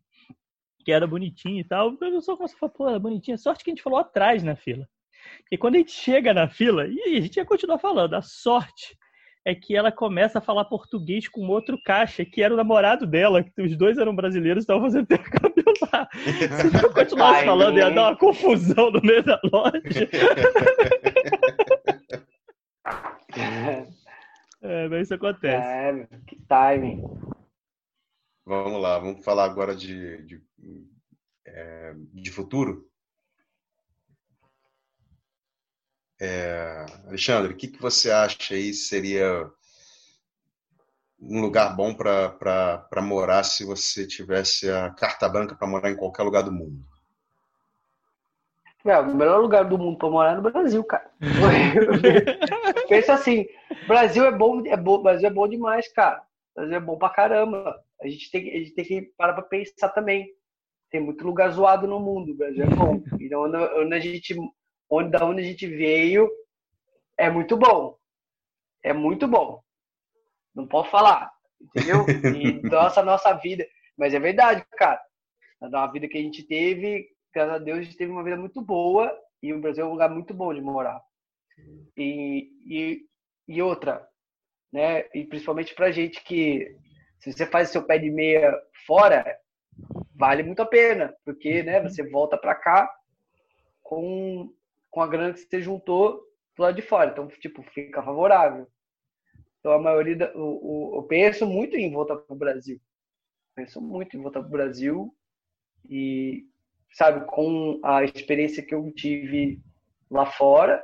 [0.83, 1.89] que era bonitinha e tal.
[1.89, 3.37] O professor começou a falar, pô, era bonitinha.
[3.37, 4.87] Sorte que a gente falou atrás na fila.
[5.51, 8.97] E quando a gente chega na fila, e a gente ia continuar falando, a sorte
[9.45, 13.43] é que ela começa a falar português com outro caixa, que era o namorado dela,
[13.43, 16.07] que os dois eram brasileiros, estavam fazendo intercâmbio lá.
[16.13, 20.09] Se eu continuasse falando, ia dar uma confusão no meio da loja.
[24.61, 25.65] É, isso acontece.
[25.65, 27.01] É, que timing.
[28.45, 30.43] Vamos lá, vamos falar agora de, de,
[31.45, 32.88] é, de futuro.
[36.21, 39.49] É, Alexandre, o que, que você acha aí seria
[41.21, 46.23] um lugar bom para morar se você tivesse a carta branca para morar em qualquer
[46.23, 46.83] lugar do mundo?
[48.85, 51.09] É, o melhor lugar do mundo para morar é no Brasil, cara.
[52.87, 53.45] Pensa assim,
[53.87, 56.21] Brasil é bom, é bom, Brasil é bom demais, cara.
[56.55, 57.77] Brasil é bom pra caramba.
[58.01, 60.33] A gente tem, a gente tem que parar pra pensar também.
[60.89, 63.03] Tem muito lugar zoado no mundo, o Brasil é bom.
[63.19, 64.35] Então, onde, a gente,
[64.89, 66.29] onde, da onde a gente veio,
[67.17, 67.97] é muito bom.
[68.83, 69.61] É muito bom.
[70.55, 71.31] Não posso falar,
[71.61, 72.05] entendeu?
[72.35, 73.65] E nossa, nossa vida.
[73.97, 75.01] Mas é verdade, cara.
[75.61, 78.61] Na vida que a gente teve, graças a Deus, a gente teve uma vida muito
[78.61, 79.13] boa
[79.43, 81.01] e o Brasil é um lugar muito bom de morar.
[81.97, 83.05] E, e,
[83.47, 84.07] e outra,
[84.71, 85.05] né?
[85.13, 86.77] E principalmente pra gente que
[87.19, 88.53] se você faz seu pé de meia
[88.87, 89.37] fora,
[90.15, 92.89] vale muito a pena, porque, né, você volta para cá
[93.81, 94.53] com,
[94.89, 96.23] com a grana que você juntou
[96.55, 97.11] do lado de fora.
[97.11, 98.67] Então, tipo, fica favorável.
[99.59, 102.79] Então, a maioria, da, o, o, eu penso muito em voltar para o Brasil.
[103.55, 105.15] Penso muito em voltar para o Brasil
[105.89, 106.45] e,
[106.93, 109.61] sabe, com a experiência que eu tive
[110.09, 110.83] lá fora,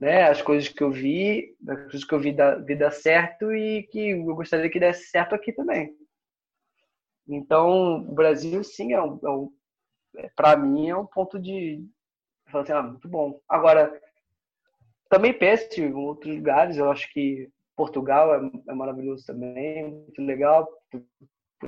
[0.00, 3.82] né, as coisas que eu vi, as coisas que eu vi vi dar certo e
[3.84, 5.92] que eu gostaria que desse certo aqui também.
[7.26, 9.52] Então, o Brasil, sim, é um, é um
[10.16, 11.84] é, para mim, é um ponto de.
[12.50, 13.40] Falar assim, ah, muito bom.
[13.48, 14.00] Agora,
[15.08, 20.68] também penso em outros lugares, eu acho que Portugal é, é maravilhoso também, muito legal,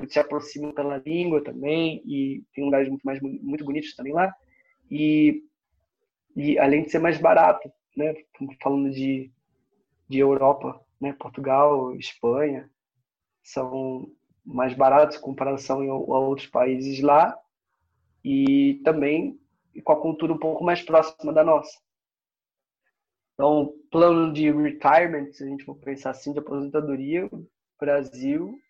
[0.09, 4.35] se aproxima pela língua também, e tem lugares muito mais muito bonitos também lá.
[4.91, 5.43] E,
[6.37, 8.15] e além de ser mais barato, né?
[8.63, 9.31] Falando de,
[10.09, 11.15] de Europa, né?
[11.19, 12.71] Portugal, Espanha,
[13.43, 14.11] são
[14.45, 17.37] mais baratos em comparação a outros países lá
[18.25, 19.39] e também
[19.85, 21.79] com a cultura um pouco mais próxima da nossa.
[23.35, 27.29] Então, plano de retirement, se a gente for pensar assim, de aposentadoria,
[27.79, 28.61] Brasil,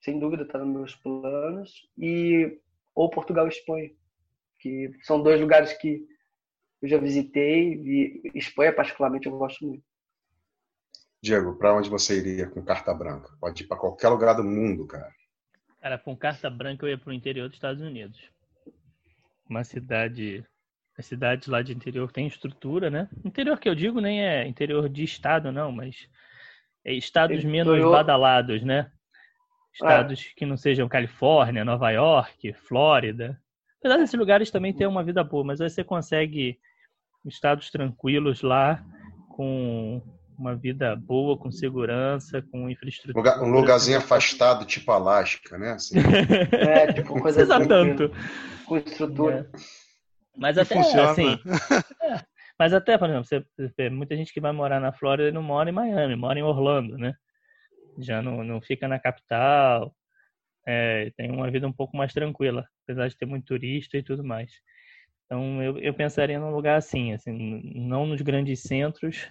[0.00, 2.58] sem dúvida está nos meus planos, e
[2.94, 3.90] ou Portugal e Espanha,
[4.58, 6.04] que são dois lugares que
[6.82, 9.84] eu já visitei, e Espanha particularmente eu gosto muito.
[11.22, 13.30] Diego, para onde você iria com carta branca?
[13.38, 15.14] Pode ir para qualquer lugar do mundo, cara.
[15.80, 18.18] Cara, com carta branca eu ia para o interior dos Estados Unidos.
[19.50, 20.44] Uma cidade
[20.96, 23.08] as cidades lá de interior têm estrutura, né?
[23.24, 26.08] Interior que eu digo nem é interior de estado, não, mas
[26.84, 28.90] é estados menos badalados, né?
[29.72, 30.38] Estados é.
[30.38, 33.40] que não sejam Califórnia, Nova York, Flórida.
[33.78, 36.58] Apesar desses lugares também ter uma vida boa, mas aí você consegue
[37.24, 38.84] estados tranquilos lá,
[39.30, 40.02] com
[40.40, 43.42] uma vida boa, com segurança, com infraestrutura.
[43.42, 45.72] Um lugarzinho afastado, tipo Alasca, né?
[45.72, 45.98] Assim.
[46.52, 48.10] é, tipo coisa Precisa tanto.
[48.66, 49.50] Com estrutura.
[49.54, 49.58] É.
[50.36, 51.10] Mas até funciona.
[51.10, 51.38] assim.
[52.02, 52.20] É,
[52.58, 55.68] mas até, por exemplo, você, você, muita gente que vai morar na Flórida não mora
[55.68, 57.14] em Miami, mora em Orlando, né?
[57.98, 59.94] Já não, não fica na capital,
[60.66, 64.24] é, tem uma vida um pouco mais tranquila, apesar de ter muito turista e tudo
[64.24, 64.50] mais.
[65.26, 69.30] Então eu, eu pensaria num lugar assim, assim, não nos grandes centros,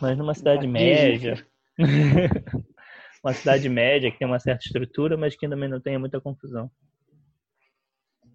[0.00, 1.46] mas numa cidade média.
[3.22, 6.70] uma cidade média que tem uma certa estrutura, mas que também não tenha muita confusão.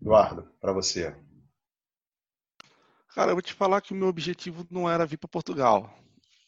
[0.01, 1.15] Eduardo, para você.
[3.13, 5.93] Cara, eu vou te falar que o meu objetivo não era vir para Portugal.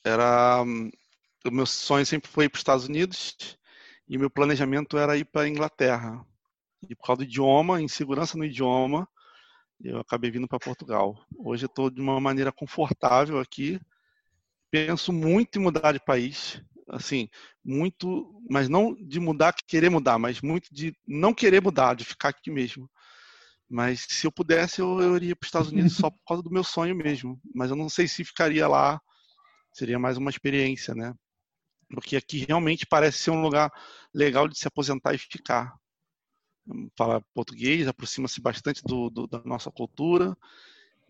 [0.04, 0.64] Era
[1.46, 3.36] o meu sonho sempre foi ir para os Estados Unidos
[4.08, 6.26] e meu planejamento era ir para a Inglaterra.
[6.90, 9.08] E por causa do idioma, insegurança no idioma,
[9.82, 11.26] eu acabei vindo para Portugal.
[11.38, 13.80] Hoje eu estou de uma maneira confortável aqui.
[14.74, 16.60] Penso muito em mudar de país,
[16.90, 17.30] assim,
[17.64, 22.30] muito, mas não de mudar, querer mudar, mas muito de não querer mudar, de ficar
[22.30, 22.90] aqui mesmo.
[23.70, 26.50] Mas se eu pudesse, eu, eu iria para os Estados Unidos só por causa do
[26.50, 27.40] meu sonho mesmo.
[27.54, 29.00] Mas eu não sei se ficaria lá.
[29.72, 31.14] Seria mais uma experiência, né?
[31.90, 33.72] Porque aqui realmente parece ser um lugar
[34.12, 35.72] legal de se aposentar e ficar.
[36.98, 40.36] Fala português, aproxima-se bastante do, do, da nossa cultura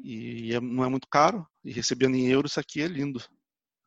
[0.03, 1.47] e é, não é muito caro.
[1.63, 3.23] E recebendo em euros, isso aqui é lindo.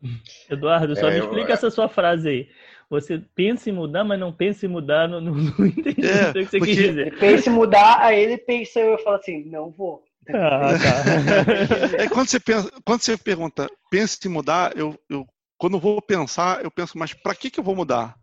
[0.50, 1.54] Eduardo, só é, me explica eu...
[1.54, 2.48] essa sua frase aí.
[2.88, 6.32] Você pensa em mudar, mas não pensa em mudar, não, não, não entendi é, o
[6.32, 6.74] que você porque...
[6.74, 7.06] quis dizer.
[7.08, 10.04] Ele pensa em mudar, aí ele pensa, eu falo assim, não vou.
[10.28, 11.98] Ah, tá.
[12.02, 15.26] é, quando, você pensa, quando você pergunta, pensa em mudar, eu, eu
[15.58, 18.14] quando vou pensar, eu penso, mas para que, que eu vou mudar?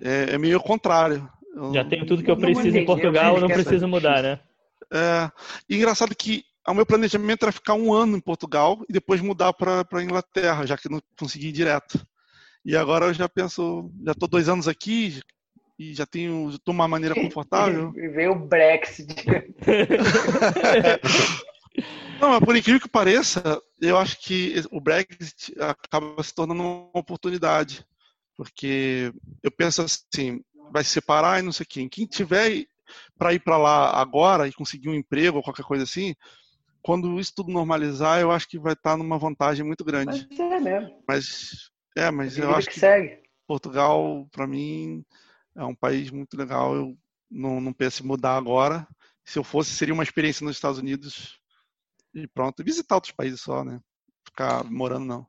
[0.00, 1.28] É, é meio contrário.
[1.54, 4.40] Eu, Já tenho tudo que eu preciso em Portugal, eu não preciso mudar, né?
[4.92, 5.30] É,
[5.68, 9.52] e engraçado que o meu planejamento era ficar um ano em Portugal e depois mudar
[9.52, 12.00] para a Inglaterra, já que não consegui ir direto.
[12.64, 15.20] E agora eu já penso, já estou dois anos aqui
[15.78, 17.92] e já tenho, estou uma maneira confortável.
[17.96, 19.14] E vem o Brexit.
[22.20, 26.90] Não, mas por incrível que pareça, eu acho que o Brexit acaba se tornando uma
[26.92, 27.86] oportunidade.
[28.36, 29.12] Porque
[29.42, 30.40] eu penso assim,
[30.72, 31.88] vai se separar e não sei quem.
[31.88, 32.64] Quem tiver
[33.16, 36.14] para ir para lá agora e conseguir um emprego ou qualquer coisa assim,
[36.88, 40.26] quando isso tudo normalizar, eu acho que vai estar numa vantagem muito grande.
[40.30, 41.04] Mas é mesmo.
[41.06, 43.20] Mas é, mas eu acho que, que segue.
[43.46, 45.04] Portugal, para mim,
[45.54, 46.74] é um país muito legal.
[46.74, 46.96] Eu
[47.30, 48.88] não, não penso em mudar agora.
[49.22, 51.38] Se eu fosse, seria uma experiência nos Estados Unidos
[52.14, 52.64] e pronto.
[52.64, 53.78] Visitar outros países só, né?
[54.24, 55.26] Ficar morando, não.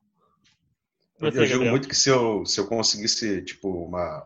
[1.20, 4.26] Eu, eu digo muito que se eu, se eu conseguisse, tipo, uma,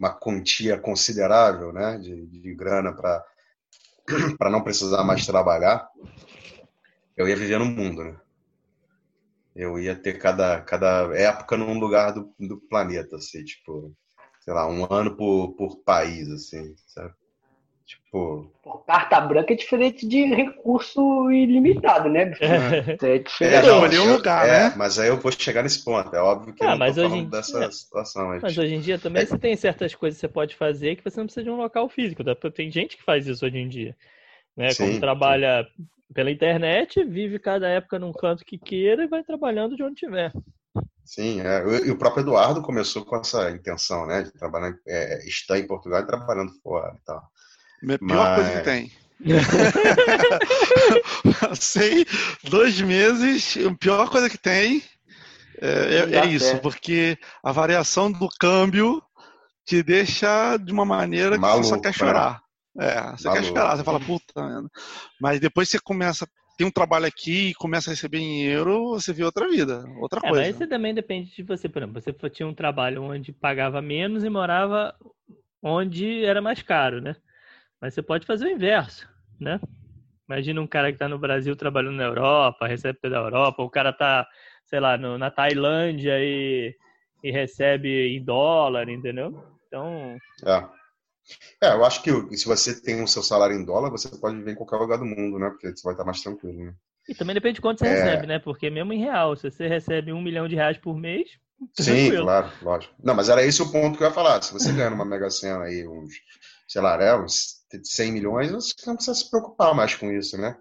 [0.00, 3.24] uma quantia considerável, né, de, de grana para
[4.36, 5.88] para não precisar mais trabalhar,
[7.22, 8.16] eu ia viver no mundo, né?
[9.54, 13.92] Eu ia ter cada, cada época num lugar do, do planeta, assim, tipo,
[14.40, 17.12] sei lá, um ano por, por país, assim, sabe?
[17.84, 18.50] Tipo.
[18.86, 22.32] carta branca é diferente de recurso ilimitado, né?
[22.40, 23.68] É, é diferente.
[23.68, 24.74] É, um lugar, é, né?
[24.76, 26.14] Mas aí eu vou chegar nesse ponto.
[26.14, 28.28] É óbvio que ah, eu não mas tô falando dessa dia, situação.
[28.28, 28.42] Mas...
[28.42, 29.26] mas hoje em dia também é.
[29.26, 31.88] você tem certas coisas que você pode fazer que você não precisa de um local
[31.88, 32.22] físico.
[32.50, 33.96] Tem gente que faz isso hoje em dia.
[34.56, 34.70] Né?
[34.70, 35.84] Sim, Como trabalha sim.
[36.14, 40.32] pela internet, vive cada época num canto que queira e vai trabalhando de onde tiver.
[41.04, 41.86] Sim, é.
[41.86, 46.00] e o próprio Eduardo começou com essa intenção, né, de trabalhar, é, estar em Portugal
[46.00, 47.18] e trabalhando fora e tal.
[47.18, 48.36] A pior Mas...
[48.36, 48.92] coisa que tem.
[51.40, 52.04] Passei
[52.44, 54.82] dois meses, a pior coisa que tem
[55.60, 59.00] é, é, é isso, porque a variação do câmbio
[59.64, 62.41] te deixa de uma maneira Maluco, que você só quer chorar.
[62.78, 63.32] É, você Maluco.
[63.32, 64.64] quer chorar, você fala, puta,
[65.20, 69.12] mas depois você começa tem um trabalho aqui e começa a receber em euro, você
[69.12, 70.44] vê outra vida, outra é, coisa.
[70.46, 71.68] Mas isso também depende de você.
[71.68, 74.94] Por exemplo, você tinha um trabalho onde pagava menos e morava
[75.62, 77.16] onde era mais caro, né?
[77.80, 79.08] Mas você pode fazer o inverso,
[79.40, 79.60] né?
[80.28, 83.90] Imagina um cara que está no Brasil trabalhando na Europa, recebe da Europa, o cara
[83.90, 84.26] está,
[84.66, 86.74] sei lá, no, na Tailândia e,
[87.22, 89.44] e recebe em dólar, entendeu?
[89.66, 90.16] Então.
[90.46, 90.81] É.
[91.60, 94.52] É, eu acho que se você tem o seu salário em dólar, você pode viver
[94.52, 95.50] em qualquer lugar do mundo, né?
[95.50, 96.74] Porque você vai estar mais tranquilo, né?
[97.08, 97.94] E também depende de quanto você é...
[97.94, 98.38] recebe, né?
[98.38, 101.28] Porque mesmo em real, se você recebe um milhão de reais por mês.
[101.78, 102.24] Sim, tranquilo.
[102.24, 102.94] claro, lógico.
[103.02, 104.42] Não, mas era esse o ponto que eu ia falar.
[104.42, 106.12] Se você ganha numa Mega Sena aí uns,
[106.68, 110.56] sei lá, né, uns 100 milhões, você não precisa se preocupar mais com isso, né?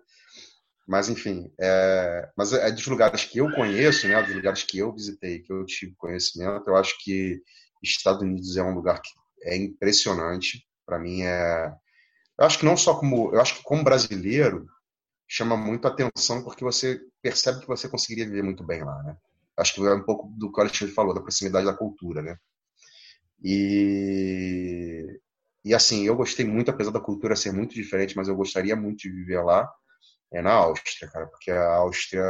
[0.87, 2.29] Mas, enfim, é...
[2.35, 4.21] mas é dos lugares que eu conheço, né?
[4.21, 7.41] Dos lugares que eu visitei, que eu tive conhecimento, eu acho que
[7.83, 9.09] Estados Unidos é um lugar que
[9.43, 10.65] é impressionante.
[10.85, 11.73] Para mim é,
[12.39, 14.65] eu acho que não só como, eu acho que como brasileiro
[15.27, 19.15] chama muito atenção porque você percebe que você conseguiria viver muito bem lá, né?
[19.57, 22.37] Acho que é um pouco do que o Alexandre falou, da proximidade da cultura, né?
[23.43, 25.19] E,
[25.63, 28.99] e assim, eu gostei muito, apesar da cultura ser muito diferente, mas eu gostaria muito
[28.99, 29.71] de viver lá,
[30.31, 32.23] é na Áustria, cara, porque a Áustria,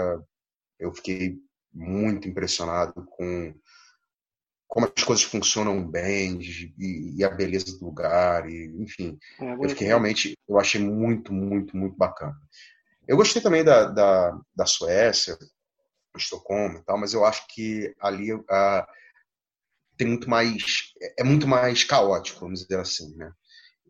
[0.79, 1.37] eu fiquei
[1.73, 3.53] muito impressionado com
[4.71, 6.39] como as coisas funcionam bem
[6.79, 9.19] e, e a beleza do lugar e enfim.
[9.37, 12.39] É, eu fiquei realmente eu achei muito muito muito bacana.
[13.05, 15.37] Eu gostei também da, da, da Suécia
[16.15, 18.85] Estocolmo e tal mas eu acho que ali uh,
[19.97, 23.29] tem muito mais é muito mais caótico vamos dizer assim né?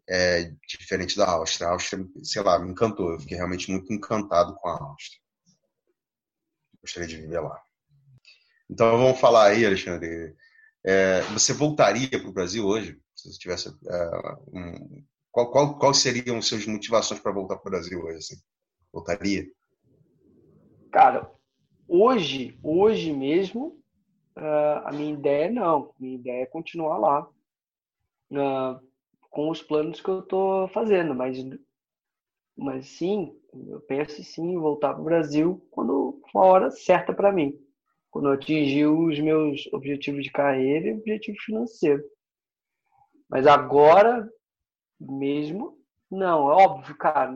[0.09, 1.67] É diferente da Áustria.
[1.67, 3.13] A Áustria sei lá me encantou.
[3.13, 5.21] Eu fiquei realmente muito encantado com a Áustria.
[6.81, 7.61] Gostaria de viver lá.
[8.69, 10.35] Então vamos falar aí Alexandre
[10.83, 12.99] é, você voltaria para o Brasil hoje?
[13.15, 13.69] Se você tivesse.
[13.69, 14.11] É,
[14.53, 18.17] um, qual, qual, qual seriam as suas motivações para voltar para o Brasil hoje?
[18.17, 18.35] Assim?
[18.91, 19.45] Voltaria?
[20.91, 21.31] Cara,
[21.87, 23.79] hoje, hoje mesmo,
[24.37, 25.93] uh, a minha ideia é não.
[25.99, 27.29] Minha ideia é continuar lá.
[28.31, 28.91] Uh,
[29.29, 31.37] com os planos que eu estou fazendo, mas,
[32.57, 37.13] mas sim, eu penso sim em voltar para o Brasil quando for a hora certa
[37.13, 37.57] para mim
[38.11, 42.03] quando eu atingir os meus objetivos de carreira e objetivo financeiro.
[43.29, 44.29] Mas agora
[44.99, 47.33] mesmo, não, é óbvio, cara,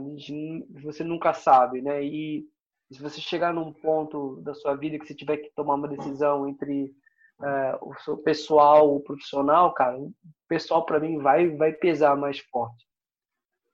[0.84, 2.04] você nunca sabe, né?
[2.04, 2.46] E
[2.92, 6.48] se você chegar num ponto da sua vida que você tiver que tomar uma decisão
[6.48, 6.94] entre
[7.42, 10.14] é, o seu pessoal ou profissional, cara, o
[10.48, 12.86] pessoal para mim vai vai pesar mais forte.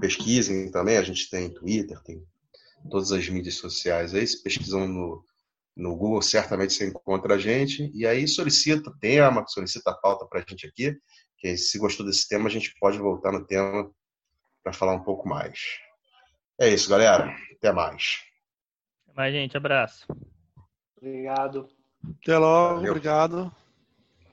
[0.00, 2.24] pesquisem também, a gente tem Twitter, tem
[2.90, 5.24] todas as mídias sociais aí, se pesquisam no,
[5.76, 10.44] no Google, certamente você encontra a gente, e aí solicita tema, solicita pauta para a
[10.48, 10.96] gente aqui,
[11.42, 13.90] que se gostou desse tema, a gente pode voltar no tema
[14.62, 15.58] para falar um pouco mais.
[16.58, 17.36] É isso, galera.
[17.56, 18.22] Até mais.
[19.04, 19.56] Até mais, gente.
[19.56, 20.06] Abraço.
[20.96, 21.68] Obrigado.
[22.22, 22.76] Até logo.
[22.76, 22.92] Valeu.
[22.92, 23.52] Obrigado.